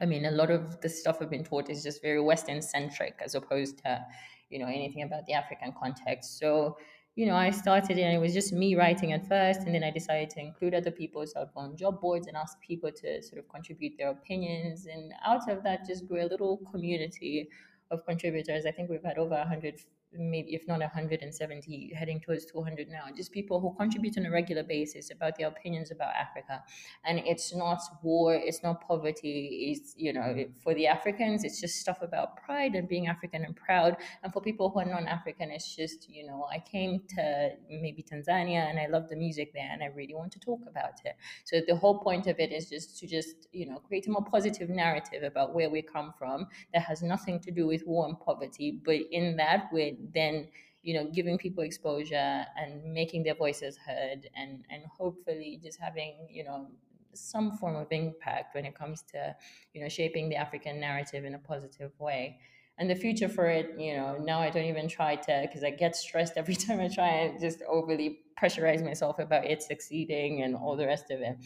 I 0.00 0.06
mean, 0.06 0.24
a 0.24 0.30
lot 0.30 0.50
of 0.50 0.80
the 0.80 0.88
stuff 0.88 1.18
I've 1.20 1.28
been 1.28 1.44
taught 1.44 1.68
is 1.68 1.82
just 1.82 2.00
very 2.00 2.20
Western 2.20 2.62
centric 2.62 3.20
as 3.22 3.34
opposed 3.34 3.78
to, 3.84 4.06
you 4.48 4.58
know, 4.58 4.66
anything 4.66 5.02
about 5.02 5.26
the 5.26 5.34
African 5.34 5.74
context. 5.78 6.38
So, 6.38 6.78
you 7.16 7.26
know, 7.26 7.34
I 7.34 7.50
started 7.50 7.98
and 7.98 8.14
it 8.14 8.18
was 8.18 8.32
just 8.32 8.52
me 8.52 8.76
writing 8.76 9.12
at 9.12 9.26
first, 9.28 9.60
and 9.60 9.74
then 9.74 9.84
I 9.84 9.90
decided 9.90 10.30
to 10.30 10.40
include 10.40 10.74
other 10.74 10.90
people. 10.90 11.26
So 11.26 11.40
I'd 11.40 11.52
go 11.54 11.60
on 11.60 11.76
job 11.76 12.00
boards 12.00 12.26
and 12.26 12.36
ask 12.36 12.60
people 12.60 12.90
to 12.92 13.22
sort 13.22 13.38
of 13.38 13.48
contribute 13.48 13.94
their 13.98 14.10
opinions. 14.10 14.86
And 14.86 15.12
out 15.24 15.48
of 15.50 15.62
that, 15.64 15.86
just 15.86 16.06
grew 16.06 16.22
a 16.22 16.28
little 16.28 16.58
community 16.70 17.48
of 17.90 18.04
contributors. 18.06 18.64
I 18.64 18.70
think 18.70 18.88
we've 18.90 19.02
had 19.04 19.18
over 19.18 19.34
100 19.34 19.80
maybe 20.12 20.54
if 20.54 20.66
not 20.66 20.80
170 20.80 21.92
heading 21.94 22.20
towards 22.20 22.44
200 22.46 22.88
now 22.88 23.04
just 23.16 23.32
people 23.32 23.60
who 23.60 23.74
contribute 23.74 24.18
on 24.18 24.26
a 24.26 24.30
regular 24.30 24.62
basis 24.62 25.10
about 25.10 25.36
their 25.38 25.48
opinions 25.48 25.90
about 25.90 26.12
africa. 26.14 26.62
And 27.04 27.20
it's 27.20 27.54
not 27.54 27.80
war 28.02 28.34
it's 28.34 28.62
not 28.62 28.86
poverty 28.86 29.72
it's 29.72 29.94
you 29.96 30.12
know 30.12 30.44
for 30.62 30.74
the 30.74 30.86
africans 30.86 31.44
it's 31.44 31.60
just 31.60 31.76
stuff 31.76 32.02
about 32.02 32.36
pride 32.36 32.74
and 32.74 32.88
being 32.88 33.06
african 33.06 33.44
and 33.44 33.54
proud. 33.54 33.96
And 34.22 34.32
for 34.32 34.40
people 34.40 34.70
who 34.70 34.80
are 34.80 34.84
non-african 34.84 35.50
it's 35.50 35.74
just 35.74 36.08
you 36.08 36.26
know 36.26 36.46
i 36.50 36.58
came 36.58 37.02
to 37.16 37.50
maybe 37.70 38.02
tanzania 38.02 38.68
and 38.68 38.78
i 38.78 38.86
love 38.86 39.08
the 39.08 39.16
music 39.16 39.52
there 39.52 39.68
and 39.70 39.82
i 39.82 39.86
really 39.86 40.14
want 40.14 40.32
to 40.32 40.40
talk 40.40 40.60
about 40.68 41.00
it. 41.04 41.16
So 41.44 41.60
the 41.66 41.76
whole 41.76 41.98
point 41.98 42.26
of 42.26 42.38
it 42.38 42.52
is 42.52 42.68
just 42.68 42.98
to 42.98 43.06
just 43.06 43.48
you 43.52 43.66
know 43.66 43.78
create 43.78 44.06
a 44.06 44.10
more 44.10 44.24
positive 44.24 44.68
narrative 44.68 45.22
about 45.22 45.54
where 45.54 45.70
we 45.70 45.82
come 45.82 46.12
from 46.18 46.46
that 46.72 46.82
has 46.82 47.02
nothing 47.02 47.40
to 47.40 47.50
do 47.50 47.66
with 47.66 47.86
war 47.86 48.06
and 48.06 48.18
poverty. 48.18 48.72
But 48.84 48.96
in 49.10 49.36
that 49.36 49.72
then 50.14 50.48
you 50.82 50.94
know 50.94 51.06
giving 51.12 51.36
people 51.38 51.62
exposure 51.62 52.44
and 52.56 52.82
making 52.92 53.22
their 53.22 53.34
voices 53.34 53.76
heard 53.76 54.28
and 54.34 54.64
and 54.70 54.82
hopefully 54.86 55.60
just 55.62 55.78
having 55.78 56.14
you 56.30 56.44
know 56.44 56.68
some 57.12 57.56
form 57.58 57.76
of 57.76 57.88
impact 57.90 58.54
when 58.54 58.64
it 58.64 58.74
comes 58.74 59.02
to 59.02 59.34
you 59.74 59.80
know 59.82 59.88
shaping 59.88 60.28
the 60.28 60.36
african 60.36 60.80
narrative 60.80 61.24
in 61.24 61.34
a 61.34 61.38
positive 61.38 61.92
way. 61.98 62.38
And 62.78 62.88
the 62.88 62.94
future 62.94 63.28
for 63.28 63.44
it 63.46 63.74
you 63.78 63.94
know 63.94 64.16
now 64.16 64.40
i 64.40 64.48
don't 64.48 64.64
even 64.64 64.88
try 64.88 65.14
to 65.14 65.42
because 65.46 65.62
i 65.62 65.68
get 65.68 65.94
stressed 65.94 66.34
every 66.36 66.54
time 66.64 66.80
i 66.80 66.88
try 66.88 67.08
and 67.08 67.38
just 67.38 67.60
overly 67.68 68.20
pressurize 68.40 68.82
myself 68.82 69.18
about 69.18 69.44
it 69.44 69.62
succeeding 69.62 70.42
and 70.42 70.56
all 70.56 70.76
the 70.76 70.86
rest 70.86 71.10
of 71.10 71.20
it 71.20 71.36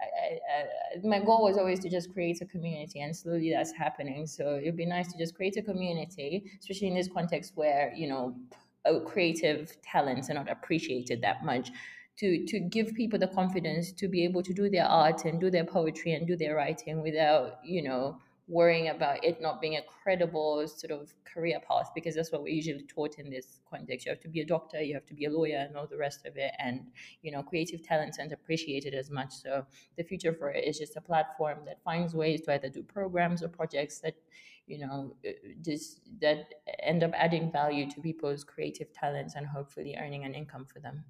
I, 0.00 0.34
I, 0.34 1.06
my 1.06 1.20
goal 1.20 1.44
was 1.44 1.56
always 1.56 1.80
to 1.80 1.88
just 1.88 2.12
create 2.12 2.40
a 2.40 2.46
community, 2.46 3.00
and 3.00 3.16
slowly 3.16 3.50
that's 3.50 3.72
happening. 3.72 4.26
So 4.26 4.56
it'd 4.56 4.76
be 4.76 4.86
nice 4.86 5.12
to 5.12 5.18
just 5.18 5.34
create 5.34 5.56
a 5.56 5.62
community, 5.62 6.50
especially 6.60 6.88
in 6.88 6.94
this 6.94 7.08
context 7.08 7.52
where 7.54 7.92
you 7.96 8.08
know 8.08 8.34
creative 9.06 9.76
talents 9.82 10.30
are 10.30 10.34
not 10.34 10.50
appreciated 10.50 11.20
that 11.22 11.44
much. 11.44 11.70
To 12.18 12.44
to 12.46 12.58
give 12.58 12.94
people 12.94 13.18
the 13.18 13.28
confidence 13.28 13.92
to 13.92 14.08
be 14.08 14.24
able 14.24 14.42
to 14.42 14.52
do 14.52 14.68
their 14.68 14.86
art 14.86 15.24
and 15.24 15.40
do 15.40 15.50
their 15.50 15.64
poetry 15.64 16.14
and 16.14 16.26
do 16.26 16.36
their 16.36 16.56
writing 16.56 17.00
without 17.02 17.58
you 17.64 17.82
know 17.82 18.18
worrying 18.48 18.88
about 18.88 19.22
it 19.22 19.40
not 19.40 19.60
being 19.60 19.76
a 19.76 19.82
credible 20.02 20.66
sort 20.66 20.90
of 20.90 21.12
career 21.24 21.60
path 21.68 21.90
because 21.94 22.14
that's 22.14 22.32
what 22.32 22.42
we're 22.42 22.54
usually 22.54 22.84
taught 22.84 23.18
in 23.18 23.28
this 23.30 23.60
context. 23.68 24.06
You 24.06 24.12
have 24.12 24.20
to 24.20 24.28
be 24.28 24.40
a 24.40 24.46
doctor, 24.46 24.82
you 24.82 24.94
have 24.94 25.04
to 25.06 25.14
be 25.14 25.26
a 25.26 25.30
lawyer, 25.30 25.58
and 25.58 25.76
all 25.76 25.86
the 25.86 25.98
rest 25.98 26.26
of 26.26 26.36
it. 26.36 26.52
And 26.58 26.86
you 27.22 27.30
know, 27.30 27.42
creative 27.42 27.82
talents 27.82 28.18
aren't 28.18 28.32
appreciated 28.32 28.94
as 28.94 29.10
much. 29.10 29.32
So 29.32 29.66
the 29.96 30.02
future 30.02 30.32
for 30.32 30.50
it 30.50 30.64
is 30.64 30.78
just 30.78 30.96
a 30.96 31.00
platform 31.00 31.58
that 31.66 31.82
finds 31.84 32.14
ways 32.14 32.40
to 32.42 32.54
either 32.54 32.70
do 32.70 32.82
programs 32.82 33.42
or 33.42 33.48
projects 33.48 34.00
that 34.00 34.14
you 34.66 34.78
know, 34.78 35.16
uh, 35.26 35.30
just 35.62 36.00
that 36.20 36.54
end 36.82 37.02
up 37.02 37.10
adding 37.14 37.50
value 37.50 37.90
to 37.90 38.00
people's 38.02 38.44
creative 38.44 38.92
talents 38.92 39.34
and 39.34 39.46
hopefully 39.46 39.96
earning 39.98 40.24
an 40.24 40.34
income 40.34 40.66
for 40.66 40.78
them. 40.78 41.04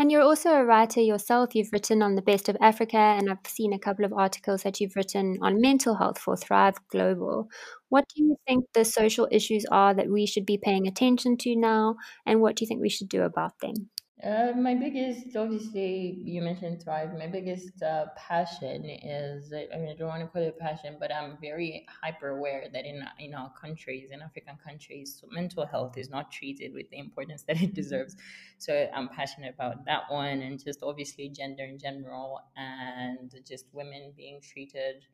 And 0.00 0.10
you're 0.10 0.22
also 0.22 0.52
a 0.52 0.64
writer 0.64 1.02
yourself. 1.02 1.54
You've 1.54 1.74
written 1.74 2.00
on 2.00 2.14
the 2.14 2.22
best 2.22 2.48
of 2.48 2.56
Africa, 2.58 2.96
and 2.96 3.28
I've 3.28 3.46
seen 3.46 3.74
a 3.74 3.78
couple 3.78 4.06
of 4.06 4.14
articles 4.14 4.62
that 4.62 4.80
you've 4.80 4.96
written 4.96 5.36
on 5.42 5.60
mental 5.60 5.94
health 5.94 6.18
for 6.18 6.38
Thrive 6.38 6.76
Global. 6.88 7.50
What 7.90 8.06
do 8.08 8.24
you 8.24 8.36
think 8.48 8.64
the 8.72 8.86
social 8.86 9.28
issues 9.30 9.66
are 9.70 9.92
that 9.92 10.08
we 10.08 10.24
should 10.24 10.46
be 10.46 10.56
paying 10.56 10.86
attention 10.86 11.36
to 11.40 11.54
now, 11.54 11.96
and 12.24 12.40
what 12.40 12.56
do 12.56 12.64
you 12.64 12.66
think 12.66 12.80
we 12.80 12.88
should 12.88 13.10
do 13.10 13.24
about 13.24 13.58
them? 13.60 13.90
Uh, 14.22 14.52
my 14.54 14.74
biggest, 14.74 15.34
obviously, 15.34 16.20
you 16.22 16.42
mentioned 16.42 16.82
Thrive. 16.82 17.14
My 17.16 17.26
biggest 17.26 17.82
uh, 17.82 18.06
passion 18.16 18.84
is, 18.84 19.50
I 19.52 19.78
mean, 19.78 19.88
I 19.88 19.94
don't 19.96 20.08
want 20.08 20.20
to 20.20 20.28
call 20.28 20.42
it 20.42 20.58
passion, 20.58 20.98
but 21.00 21.10
I'm 21.14 21.38
very 21.40 21.86
hyper 22.02 22.28
aware 22.28 22.68
that 22.70 22.84
in 22.84 23.02
in 23.18 23.32
our 23.32 23.50
countries, 23.58 24.10
in 24.10 24.20
African 24.20 24.56
countries, 24.62 25.24
mental 25.30 25.64
health 25.64 25.96
is 25.96 26.10
not 26.10 26.30
treated 26.30 26.74
with 26.74 26.90
the 26.90 26.98
importance 26.98 27.42
that 27.48 27.62
it 27.62 27.72
deserves. 27.72 28.14
So 28.58 28.90
I'm 28.94 29.08
passionate 29.08 29.54
about 29.54 29.86
that 29.86 30.02
one, 30.10 30.42
and 30.42 30.62
just 30.62 30.82
obviously 30.82 31.30
gender 31.30 31.64
in 31.64 31.78
general, 31.78 32.42
and 32.56 33.34
just 33.48 33.64
women 33.72 34.12
being 34.14 34.42
treated 34.42 35.06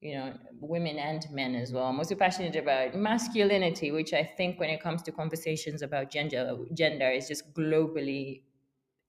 you 0.00 0.14
know, 0.14 0.32
women 0.60 0.96
and 0.98 1.26
men 1.30 1.54
as 1.54 1.72
well. 1.72 1.84
I'm 1.84 1.98
also 1.98 2.14
passionate 2.14 2.56
about 2.56 2.94
masculinity, 2.94 3.90
which 3.90 4.12
I 4.12 4.22
think 4.22 4.60
when 4.60 4.70
it 4.70 4.80
comes 4.82 5.02
to 5.02 5.12
conversations 5.12 5.82
about 5.82 6.10
gender, 6.10 6.56
gender 6.72 7.10
is 7.10 7.26
just 7.28 7.52
globally 7.52 8.42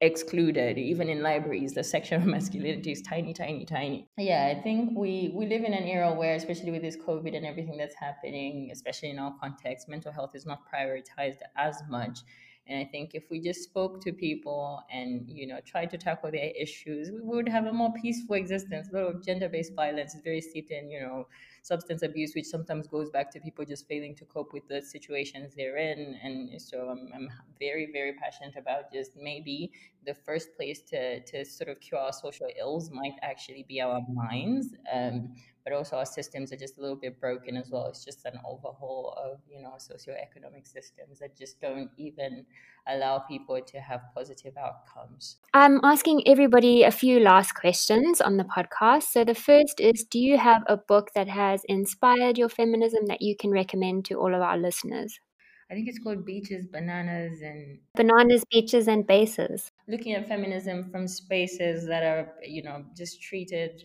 excluded. 0.02 0.78
Even 0.78 1.10
in 1.10 1.22
libraries, 1.22 1.74
the 1.74 1.84
section 1.84 2.22
of 2.22 2.28
masculinity 2.38 2.92
is 2.92 3.02
tiny, 3.02 3.34
tiny, 3.34 3.66
tiny. 3.66 4.08
Yeah, 4.18 4.54
I 4.56 4.62
think 4.62 4.98
we 4.98 5.32
we 5.36 5.46
live 5.46 5.64
in 5.64 5.74
an 5.74 5.84
era 5.84 6.14
where, 6.14 6.36
especially 6.36 6.72
with 6.72 6.82
this 6.82 6.98
COVID 6.98 7.36
and 7.36 7.46
everything 7.46 7.78
that's 7.78 7.96
happening, 7.96 8.70
especially 8.72 9.10
in 9.10 9.20
our 9.20 9.36
context, 9.40 9.88
mental 9.90 10.12
health 10.12 10.32
is 10.34 10.46
not 10.46 10.62
prioritized 10.74 11.40
as 11.56 11.82
much. 11.90 12.20
And 12.70 12.78
I 12.78 12.86
think 12.86 13.16
if 13.16 13.24
we 13.32 13.40
just 13.40 13.64
spoke 13.64 14.00
to 14.04 14.14
people 14.14 14.84
and 14.92 15.28
you 15.28 15.48
know 15.48 15.60
tried 15.66 15.90
to 15.90 15.98
tackle 15.98 16.30
their 16.30 16.52
issues, 16.56 17.10
we 17.12 17.20
would 17.22 17.50
have 17.50 17.66
a 17.66 17.74
more 17.74 17.92
peaceful 18.00 18.36
existence. 18.36 18.90
A 18.94 18.96
lot 18.96 19.16
of 19.16 19.26
gender-based 19.26 19.74
violence 19.76 20.14
is 20.14 20.22
very 20.22 20.40
steeped 20.40 20.70
in 20.70 20.92
you 20.92 21.02
know 21.02 21.28
substance 21.64 22.04
abuse, 22.04 22.36
which 22.36 22.46
sometimes 22.46 22.88
goes 22.88 23.10
back 23.10 23.32
to 23.32 23.40
people 23.40 23.66
just 23.66 23.88
failing 23.88 24.16
to 24.16 24.26
cope 24.26 24.54
with 24.54 24.68
the 24.68 24.82
situations 24.82 25.56
they're 25.56 25.78
in. 25.78 26.16
And 26.24 26.62
so 26.62 26.90
I'm, 26.90 27.10
I'm 27.16 27.30
very 27.60 27.90
very 27.92 28.14
passionate 28.14 28.56
about 28.56 28.94
just 28.94 29.18
maybe 29.20 29.72
the 30.06 30.14
first 30.14 30.56
place 30.56 30.82
to 30.92 31.22
to 31.22 31.44
sort 31.44 31.70
of 31.70 31.80
cure 31.80 32.00
our 32.00 32.14
social 32.14 32.50
ills 32.60 32.92
might 32.92 33.16
actually 33.24 33.66
be 33.68 33.82
our 33.82 34.02
minds. 34.14 34.76
Um, 34.94 35.34
but 35.64 35.74
also 35.74 35.98
our 35.98 36.06
systems 36.06 36.52
are 36.52 36.58
just 36.58 36.78
a 36.78 36.82
little 36.82 36.96
bit 36.96 37.20
broken 37.20 37.58
as 37.58 37.70
well. 37.70 37.88
It's 37.88 38.06
just 38.06 38.26
an 38.26 38.40
overhaul 38.46 39.18
of 39.18 39.40
you 39.50 39.62
know 39.62 39.74
socioeconomic 39.78 40.68
systems 40.68 41.20
that 41.20 41.38
just 41.38 41.60
don't 41.62 41.90
even 41.98 42.46
allow 42.88 43.20
people 43.20 43.62
to 43.62 43.80
have 43.80 44.02
positive 44.16 44.56
outcomes. 44.58 45.38
I'm 45.54 45.80
asking 45.84 46.28
everybody 46.28 46.84
a 46.84 46.92
few 46.92 47.20
last 47.20 47.54
questions 47.54 48.22
on 48.22 48.38
the 48.38 48.44
podcast. 48.44 49.04
So 49.04 49.24
the 49.24 49.36
first 49.36 49.80
is 49.80 50.04
do 50.04 50.20
you 50.20 50.38
have 50.38 50.64
a 50.68 50.78
book 50.78 51.12
that 51.16 51.28
has 51.28 51.62
inspired 51.66 52.38
your 52.38 52.50
feminism 52.50 53.06
that 53.08 53.22
you 53.22 53.36
can 53.36 53.52
recommend 53.52 54.06
to 54.06 54.16
all 54.16 54.34
of 54.34 54.42
our 54.42 54.58
listeners? 54.58 55.20
I 55.72 55.76
think 55.76 55.88
it's 55.88 56.00
called 56.00 56.26
Beaches, 56.26 56.66
Bananas, 56.66 57.42
and 57.42 57.78
Bananas, 57.96 58.44
Beaches, 58.52 58.88
and 58.88 59.06
Bases. 59.06 59.72
Looking 59.88 60.14
at 60.14 60.28
feminism 60.28 60.90
from 60.90 61.08
spaces 61.08 61.86
that 61.86 62.02
are, 62.02 62.34
you 62.44 62.64
know, 62.64 62.86
just 62.98 63.22
treated 63.22 63.84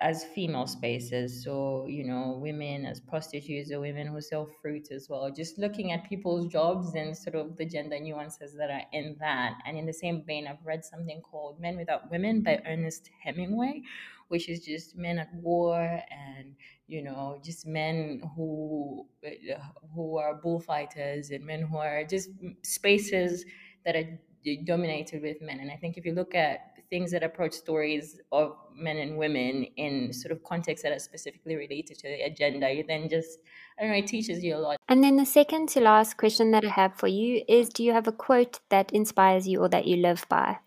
as 0.00 0.24
female 0.24 0.66
spaces. 0.66 1.44
So 1.44 1.86
you 1.86 2.04
know 2.04 2.38
women 2.40 2.84
as 2.86 3.00
prostitutes 3.00 3.70
or 3.72 3.80
women 3.80 4.06
who 4.06 4.20
sell 4.20 4.46
fruit 4.60 4.90
as 4.90 5.08
well. 5.08 5.30
Just 5.30 5.58
looking 5.58 5.92
at 5.92 6.08
people's 6.08 6.46
jobs 6.52 6.94
and 6.94 7.16
sort 7.16 7.36
of 7.36 7.56
the 7.56 7.64
gender 7.66 7.98
nuances 7.98 8.54
that 8.56 8.70
are 8.70 8.82
in 8.92 9.16
that. 9.20 9.58
And 9.66 9.76
in 9.78 9.86
the 9.86 9.92
same 9.92 10.24
vein 10.24 10.46
i've 10.46 10.64
read 10.64 10.84
something 10.84 11.20
called 11.22 11.60
men 11.60 11.76
without 11.76 12.10
women 12.10 12.42
by 12.42 12.60
ernest 12.66 13.10
hemingway 13.22 13.82
which 14.28 14.48
is 14.48 14.64
just 14.64 14.96
men 14.96 15.18
at 15.18 15.32
war 15.34 16.02
and 16.10 16.54
you 16.86 17.02
know 17.02 17.40
just 17.44 17.66
men 17.66 18.22
who 18.36 19.06
uh, 19.26 19.58
who 19.94 20.18
are 20.18 20.34
bullfighters 20.34 21.30
and 21.30 21.44
men 21.44 21.62
who 21.62 21.76
are 21.78 22.04
just 22.04 22.30
spaces 22.62 23.44
that 23.84 23.96
are 23.96 24.18
dominated 24.64 25.22
with 25.22 25.40
men. 25.42 25.60
And 25.60 25.70
i 25.70 25.76
think 25.76 25.96
if 25.96 26.04
you 26.04 26.12
look 26.12 26.34
at 26.34 26.77
things 26.90 27.10
that 27.12 27.22
approach 27.22 27.52
stories 27.52 28.20
of 28.32 28.56
men 28.74 28.96
and 28.98 29.18
women 29.18 29.64
in 29.76 30.12
sort 30.12 30.32
of 30.32 30.42
contexts 30.42 30.82
that 30.82 30.92
are 30.92 30.98
specifically 30.98 31.56
related 31.56 31.98
to 31.98 32.08
the 32.08 32.22
agenda, 32.22 32.72
you 32.72 32.84
then 32.86 33.08
just, 33.08 33.38
I 33.78 33.82
don't 33.82 33.92
know, 33.92 33.98
it 33.98 34.06
teaches 34.06 34.42
you 34.42 34.56
a 34.56 34.58
lot. 34.58 34.76
And 34.88 35.02
then 35.02 35.16
the 35.16 35.26
second 35.26 35.68
to 35.70 35.80
last 35.80 36.16
question 36.16 36.50
that 36.52 36.64
I 36.64 36.68
have 36.68 36.94
for 36.94 37.08
you 37.08 37.42
is 37.48 37.68
Do 37.68 37.84
you 37.84 37.92
have 37.92 38.06
a 38.06 38.12
quote 38.12 38.60
that 38.70 38.90
inspires 38.92 39.46
you 39.46 39.60
or 39.60 39.68
that 39.68 39.86
you 39.86 39.96
live 39.96 40.26
by? 40.28 40.58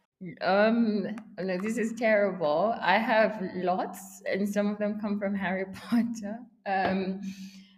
Um, 0.41 1.07
no, 1.39 1.57
this 1.57 1.77
is 1.77 1.93
terrible. 1.93 2.75
I 2.79 2.99
have 2.99 3.41
lots, 3.55 4.21
and 4.31 4.47
some 4.47 4.67
of 4.67 4.77
them 4.77 4.99
come 4.99 5.19
from 5.19 5.33
Harry 5.33 5.65
Potter. 5.73 6.39
Um, 6.67 7.21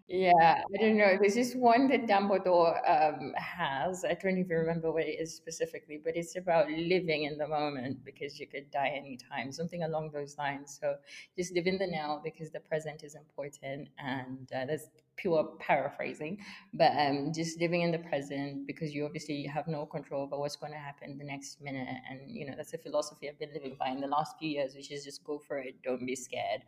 yeah, 0.10 0.62
I 0.62 0.82
don't 0.82 0.98
know. 0.98 1.18
There's 1.20 1.36
just 1.36 1.56
one 1.56 1.88
that 1.88 2.08
Dumbledore 2.08 2.78
um, 2.88 3.34
has. 3.38 4.04
I 4.04 4.14
don't 4.16 4.38
even 4.38 4.58
remember 4.58 4.92
what 4.92 5.04
it 5.06 5.18
is 5.20 5.34
specifically, 5.34 6.00
but 6.04 6.18
it's 6.18 6.36
about 6.36 6.70
living 6.70 7.24
in 7.24 7.38
the 7.38 7.48
moment 7.48 8.04
because 8.04 8.38
you 8.38 8.46
could 8.46 8.70
die 8.70 8.90
anytime, 8.90 9.52
something 9.54 9.84
along 9.84 10.12
those 10.14 10.38
lines. 10.38 10.78
So 10.80 10.96
just 11.38 11.54
live 11.54 11.68
in 11.68 11.78
the 11.78 11.88
now 11.88 12.20
because 12.22 12.52
the 12.52 12.60
present 12.60 13.02
is 13.04 13.16
important, 13.16 13.88
and 13.98 14.50
uh, 14.54 14.66
that's 14.66 14.90
pure 15.16 15.46
paraphrasing. 15.60 16.38
But 16.74 16.92
um, 16.98 17.32
just 17.34 17.62
living 17.62 17.82
in 17.82 17.92
the 17.92 18.00
present 18.00 18.68
because 18.68 18.94
you 18.94 19.06
obviously 19.06 19.44
have 19.46 19.70
no 19.70 19.86
control 19.86 20.24
over 20.24 20.38
what's 20.38 20.58
going 20.58 20.74
to 20.74 20.80
happen 20.80 21.18
the 21.18 21.24
next 21.24 21.62
minute, 21.62 21.88
and 22.10 22.20
you 22.30 22.46
know 22.46 22.54
that's 22.58 22.74
a 22.74 22.78
philosophy 22.78 23.30
I've 23.30 23.40
been 23.40 23.54
living 23.54 23.78
by 23.80 23.88
in 23.88 24.02
the 24.02 24.08
last 24.08 24.38
few 24.38 24.50
years, 24.50 24.76
which 24.76 24.92
is 24.92 25.06
just 25.06 25.24
go 25.24 25.40
for 25.40 25.60
it, 25.60 25.82
don't 25.82 26.06
be 26.06 26.16
scared, 26.18 26.62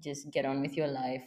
just 0.00 0.30
get 0.32 0.44
on 0.44 0.60
with 0.62 0.76
your 0.76 0.88
life 0.88 1.22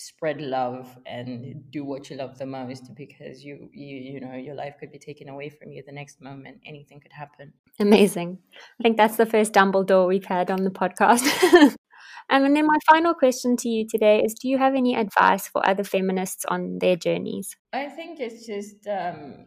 spread 0.00 0.40
love 0.40 0.96
and 1.06 1.70
do 1.70 1.84
what 1.84 2.10
you 2.10 2.16
love 2.16 2.38
the 2.38 2.46
most 2.46 2.94
because 2.94 3.44
you 3.44 3.68
you 3.72 3.96
you 3.96 4.20
know 4.20 4.34
your 4.34 4.54
life 4.54 4.74
could 4.80 4.90
be 4.90 4.98
taken 4.98 5.28
away 5.28 5.48
from 5.48 5.72
you 5.72 5.82
the 5.86 5.92
next 5.92 6.20
moment. 6.20 6.60
Anything 6.66 7.00
could 7.00 7.12
happen. 7.12 7.52
Amazing. 7.78 8.38
I 8.78 8.82
think 8.82 8.96
that's 8.96 9.16
the 9.16 9.26
first 9.26 9.52
dumbledore 9.52 10.08
we've 10.08 10.24
had 10.24 10.50
on 10.50 10.64
the 10.64 10.70
podcast. 10.70 11.76
And 12.30 12.44
then 12.56 12.64
my 12.64 12.78
final 12.88 13.12
question 13.12 13.56
to 13.56 13.68
you 13.68 13.86
today 13.88 14.22
is 14.24 14.34
do 14.34 14.48
you 14.48 14.56
have 14.58 14.74
any 14.76 14.94
advice 14.94 15.48
for 15.48 15.66
other 15.68 15.82
feminists 15.82 16.44
on 16.46 16.78
their 16.78 16.94
journeys? 16.94 17.56
I 17.72 17.88
think 17.88 18.20
it's 18.20 18.46
just 18.46 18.86
um 18.86 19.46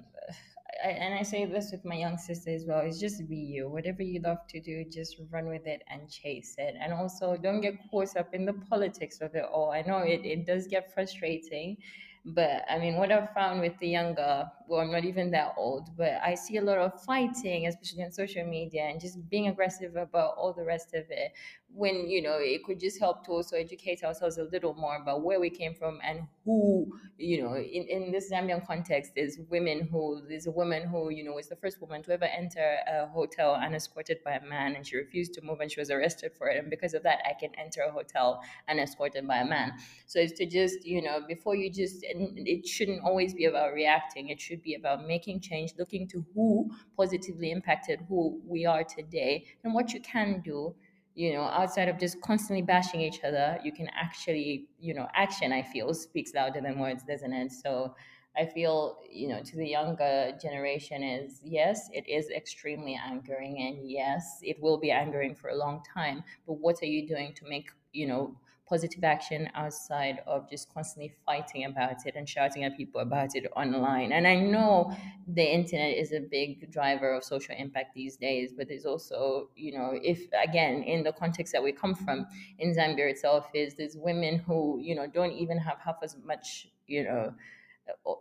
I, 0.84 0.90
and 0.90 1.14
I 1.14 1.24
say 1.24 1.46
this 1.46 1.72
with 1.72 1.84
my 1.86 1.96
young 1.96 2.18
sister 2.18 2.52
as 2.52 2.66
well, 2.66 2.82
is 2.82 3.00
just 3.00 3.28
be 3.28 3.36
you. 3.36 3.70
Whatever 3.70 4.04
you 4.04 4.22
love 4.22 4.48
to 4.50 4.62
do, 4.62 4.86
just 4.90 5.18
run 5.32 5.48
with 5.48 5.68
it 5.68 5.84
and 5.90 6.10
chase 6.10 6.56
it. 6.58 6.76
And 6.80 6.94
also 6.94 7.38
don't 7.38 7.62
get 7.62 7.76
caught 7.90 8.16
up 8.16 8.34
in 8.34 8.46
the 8.46 8.54
politics 8.54 9.20
of 9.22 9.36
it 9.36 9.46
all. 9.52 9.72
I 9.72 9.82
know 9.82 10.00
it, 10.00 10.26
it 10.26 10.46
does 10.46 10.68
get 10.68 10.94
frustrating 10.94 11.78
but 12.26 12.64
I 12.70 12.80
mean, 12.80 12.96
what 12.96 13.12
I've 13.12 13.34
found 13.34 13.60
with 13.60 13.78
the 13.80 13.88
younger, 13.90 14.50
well, 14.68 14.82
I'm 14.82 14.92
not 14.92 15.06
even 15.06 15.32
that 15.32 15.54
old, 15.58 15.90
but 15.98 16.14
I 16.24 16.36
see 16.36 16.58
a 16.58 16.62
lot 16.62 16.78
of 16.78 17.02
fighting, 17.04 17.68
especially 17.68 18.04
on 18.04 18.12
social 18.12 18.46
media, 18.46 18.84
and 18.84 19.00
just 19.00 19.30
being 19.30 19.48
aggressive 19.48 19.96
about 19.96 20.36
all 20.38 20.54
the 20.54 20.64
rest 20.64 20.94
of 20.94 21.06
it. 21.10 21.34
When, 21.76 22.08
you 22.08 22.22
know, 22.22 22.38
it 22.38 22.64
could 22.64 22.80
just 22.80 23.00
help 23.00 23.26
to 23.26 23.32
also 23.32 23.56
educate 23.56 24.04
ourselves 24.04 24.38
a 24.38 24.44
little 24.44 24.76
more 24.76 24.96
about 24.96 25.24
where 25.24 25.40
we 25.40 25.50
came 25.50 25.74
from 25.74 26.00
and 26.04 26.28
who, 26.46 27.00
you 27.18 27.42
know, 27.42 27.56
in, 27.56 27.88
in 27.90 28.12
this 28.12 28.32
Zambian 28.32 28.64
context, 28.68 29.14
is 29.16 29.40
women 29.50 29.88
who, 29.92 30.22
there's 30.30 30.46
a 30.46 30.52
woman 30.52 30.88
who, 30.88 31.10
you 31.10 31.24
know, 31.24 31.32
was 31.32 31.50
the 31.50 31.56
first 31.56 31.82
woman 31.82 32.04
to 32.04 32.12
ever 32.12 32.26
enter 32.26 32.76
a 32.88 33.08
hotel 33.08 33.56
unescorted 33.56 34.20
by 34.24 34.34
a 34.34 34.46
man, 34.46 34.76
and 34.76 34.86
she 34.86 34.98
refused 34.98 35.34
to 35.34 35.42
move 35.42 35.62
and 35.62 35.72
she 35.72 35.80
was 35.80 35.90
arrested 35.90 36.32
for 36.38 36.48
it. 36.48 36.60
And 36.60 36.70
because 36.70 36.94
of 36.94 37.02
that, 37.04 37.20
I 37.26 37.34
can 37.40 37.50
enter 37.58 37.82
a 37.82 37.92
hotel 37.92 38.44
unescorted 38.70 39.28
by 39.28 39.38
a 39.38 39.46
man. 39.46 39.74
So 40.06 40.20
it's 40.20 40.34
to 40.34 40.46
just, 40.46 40.86
you 40.86 41.02
know, 41.02 41.22
before 41.28 41.56
you 41.56 41.72
just, 41.72 41.98
it 42.04 42.68
shouldn't 42.68 43.04
always 43.04 43.34
be 43.34 43.46
about 43.46 43.74
reacting. 43.74 44.30
It 44.30 44.40
should 44.40 44.53
be 44.58 44.76
about 44.76 45.06
making 45.08 45.40
change, 45.40 45.74
looking 45.78 46.08
to 46.10 46.26
who 46.34 46.70
positively 46.98 47.52
impacted 47.52 48.02
who 48.08 48.42
we 48.46 48.66
are 48.66 48.84
today 48.84 49.46
and 49.64 49.74
what 49.74 49.94
you 49.94 50.00
can 50.02 50.42
do 50.44 50.76
you 51.16 51.34
know 51.34 51.44
outside 51.44 51.88
of 51.88 52.00
just 52.00 52.20
constantly 52.22 52.62
bashing 52.62 53.02
each 53.02 53.24
other 53.24 53.60
you 53.64 53.72
can 53.72 53.88
actually 53.90 54.66
you 54.80 54.94
know 54.94 55.08
action 55.14 55.52
i 55.52 55.62
feel 55.62 55.94
speaks 55.94 56.34
louder 56.34 56.62
than 56.62 56.80
words 56.80 57.04
doesn't 57.04 57.34
it? 57.34 57.52
So 57.52 57.96
i 58.36 58.46
feel 58.46 58.98
you 59.12 59.28
know 59.28 59.42
to 59.44 59.56
the 59.56 59.68
younger 59.68 60.32
generation 60.42 61.04
is 61.04 61.40
yes 61.44 61.90
it 61.94 62.08
is 62.08 62.30
extremely 62.32 63.00
angering 63.06 63.60
and 63.60 63.90
yes 63.90 64.40
it 64.42 64.60
will 64.62 64.80
be 64.80 64.90
angering 64.92 65.36
for 65.36 65.50
a 65.50 65.56
long 65.56 65.84
time 65.94 66.24
but 66.48 66.54
what 66.54 66.82
are 66.82 66.88
you 66.88 67.08
doing 67.08 67.34
to 67.36 67.48
make 67.48 67.70
you 67.92 68.08
know 68.08 68.36
positive 68.74 69.04
action 69.04 69.48
outside 69.54 70.18
of 70.26 70.50
just 70.50 70.74
constantly 70.74 71.14
fighting 71.28 71.64
about 71.66 72.08
it 72.08 72.16
and 72.16 72.28
shouting 72.28 72.64
at 72.64 72.76
people 72.76 73.02
about 73.02 73.36
it 73.36 73.46
online. 73.56 74.12
And 74.12 74.26
I 74.26 74.36
know 74.54 74.92
the 75.28 75.44
internet 75.44 75.96
is 75.96 76.12
a 76.12 76.20
big 76.20 76.72
driver 76.72 77.14
of 77.14 77.24
social 77.24 77.54
impact 77.56 77.94
these 77.94 78.16
days, 78.18 78.52
but 78.58 78.68
there's 78.70 78.88
also, 78.88 79.50
you 79.56 79.74
know, 79.78 79.92
if 80.02 80.22
again, 80.48 80.82
in 80.94 81.04
the 81.04 81.14
context 81.14 81.54
that 81.54 81.62
we 81.62 81.72
come 81.72 81.94
from 81.94 82.26
in 82.58 82.74
Zambia 82.74 83.12
itself, 83.12 83.48
is 83.54 83.76
there's 83.76 83.96
women 83.96 84.40
who, 84.40 84.80
you 84.82 84.96
know, 84.96 85.06
don't 85.06 85.34
even 85.34 85.60
have 85.60 85.78
half 85.78 85.98
as 86.02 86.18
much, 86.26 86.68
you 86.88 87.04
know, 87.04 87.32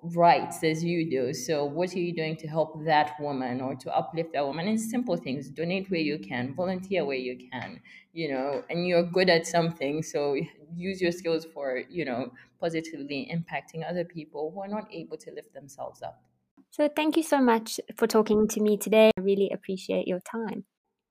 rights 0.03 0.62
as 0.64 0.83
you 0.83 1.09
do. 1.09 1.33
So, 1.33 1.64
what 1.64 1.94
are 1.94 1.98
you 1.98 2.14
doing 2.14 2.37
to 2.37 2.48
help 2.48 2.85
that 2.85 3.14
woman 3.20 3.61
or 3.61 3.75
to 3.77 3.96
uplift 3.96 4.33
that 4.33 4.44
woman? 4.44 4.68
And 4.68 4.81
simple 4.81 5.16
things 5.16 5.48
donate 5.51 5.90
where 5.90 6.01
you 6.01 6.18
can, 6.18 6.55
volunteer 6.55 7.05
where 7.05 7.16
you 7.16 7.38
can, 7.51 7.81
you 8.12 8.33
know, 8.33 8.62
and 8.70 8.87
you're 8.87 9.05
good 9.05 9.31
at 9.31 9.46
something. 9.46 10.03
So, 10.03 10.37
use 10.75 11.01
your 11.01 11.12
skills 11.12 11.44
for, 11.44 11.83
you 11.88 12.05
know, 12.05 12.33
positively 12.61 13.31
impacting 13.33 13.88
other 13.88 14.05
people 14.05 14.51
who 14.55 14.61
are 14.62 14.68
not 14.68 14.88
able 14.92 15.16
to 15.18 15.31
lift 15.33 15.55
themselves 15.55 16.03
up. 16.03 16.22
So, 16.70 16.88
thank 16.94 17.16
you 17.16 17.22
so 17.22 17.40
much 17.40 17.81
for 17.96 18.07
talking 18.07 18.48
to 18.48 18.61
me 18.61 18.77
today. 18.77 19.11
I 19.16 19.20
really 19.20 19.51
appreciate 19.53 20.07
your 20.07 20.20
time. 20.20 20.64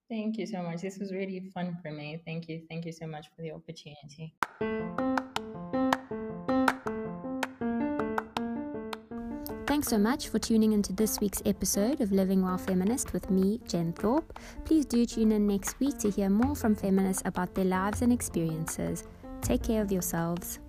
Thank 0.09 0.37
you 0.37 0.45
so 0.45 0.61
much. 0.61 0.81
This 0.81 0.97
was 0.97 1.13
really 1.13 1.39
fun 1.53 1.77
for 1.81 1.89
me. 1.89 2.21
Thank 2.25 2.49
you. 2.49 2.63
Thank 2.67 2.85
you 2.85 2.91
so 2.91 3.07
much 3.07 3.27
for 3.33 3.43
the 3.43 3.51
opportunity. 3.51 4.35
Thanks 9.81 9.89
so 9.89 9.97
much 9.97 10.29
for 10.29 10.37
tuning 10.37 10.73
into 10.73 10.93
this 10.93 11.19
week's 11.19 11.41
episode 11.43 12.01
of 12.01 12.11
Living 12.11 12.43
While 12.43 12.59
Feminist 12.59 13.13
with 13.13 13.31
me, 13.31 13.59
Jen 13.67 13.93
Thorpe. 13.93 14.39
Please 14.63 14.85
do 14.85 15.07
tune 15.07 15.31
in 15.31 15.47
next 15.47 15.79
week 15.79 15.97
to 16.01 16.11
hear 16.11 16.29
more 16.29 16.55
from 16.55 16.75
feminists 16.75 17.23
about 17.25 17.55
their 17.55 17.65
lives 17.65 18.03
and 18.03 18.13
experiences. 18.13 19.05
Take 19.41 19.63
care 19.63 19.81
of 19.81 19.91
yourselves. 19.91 20.59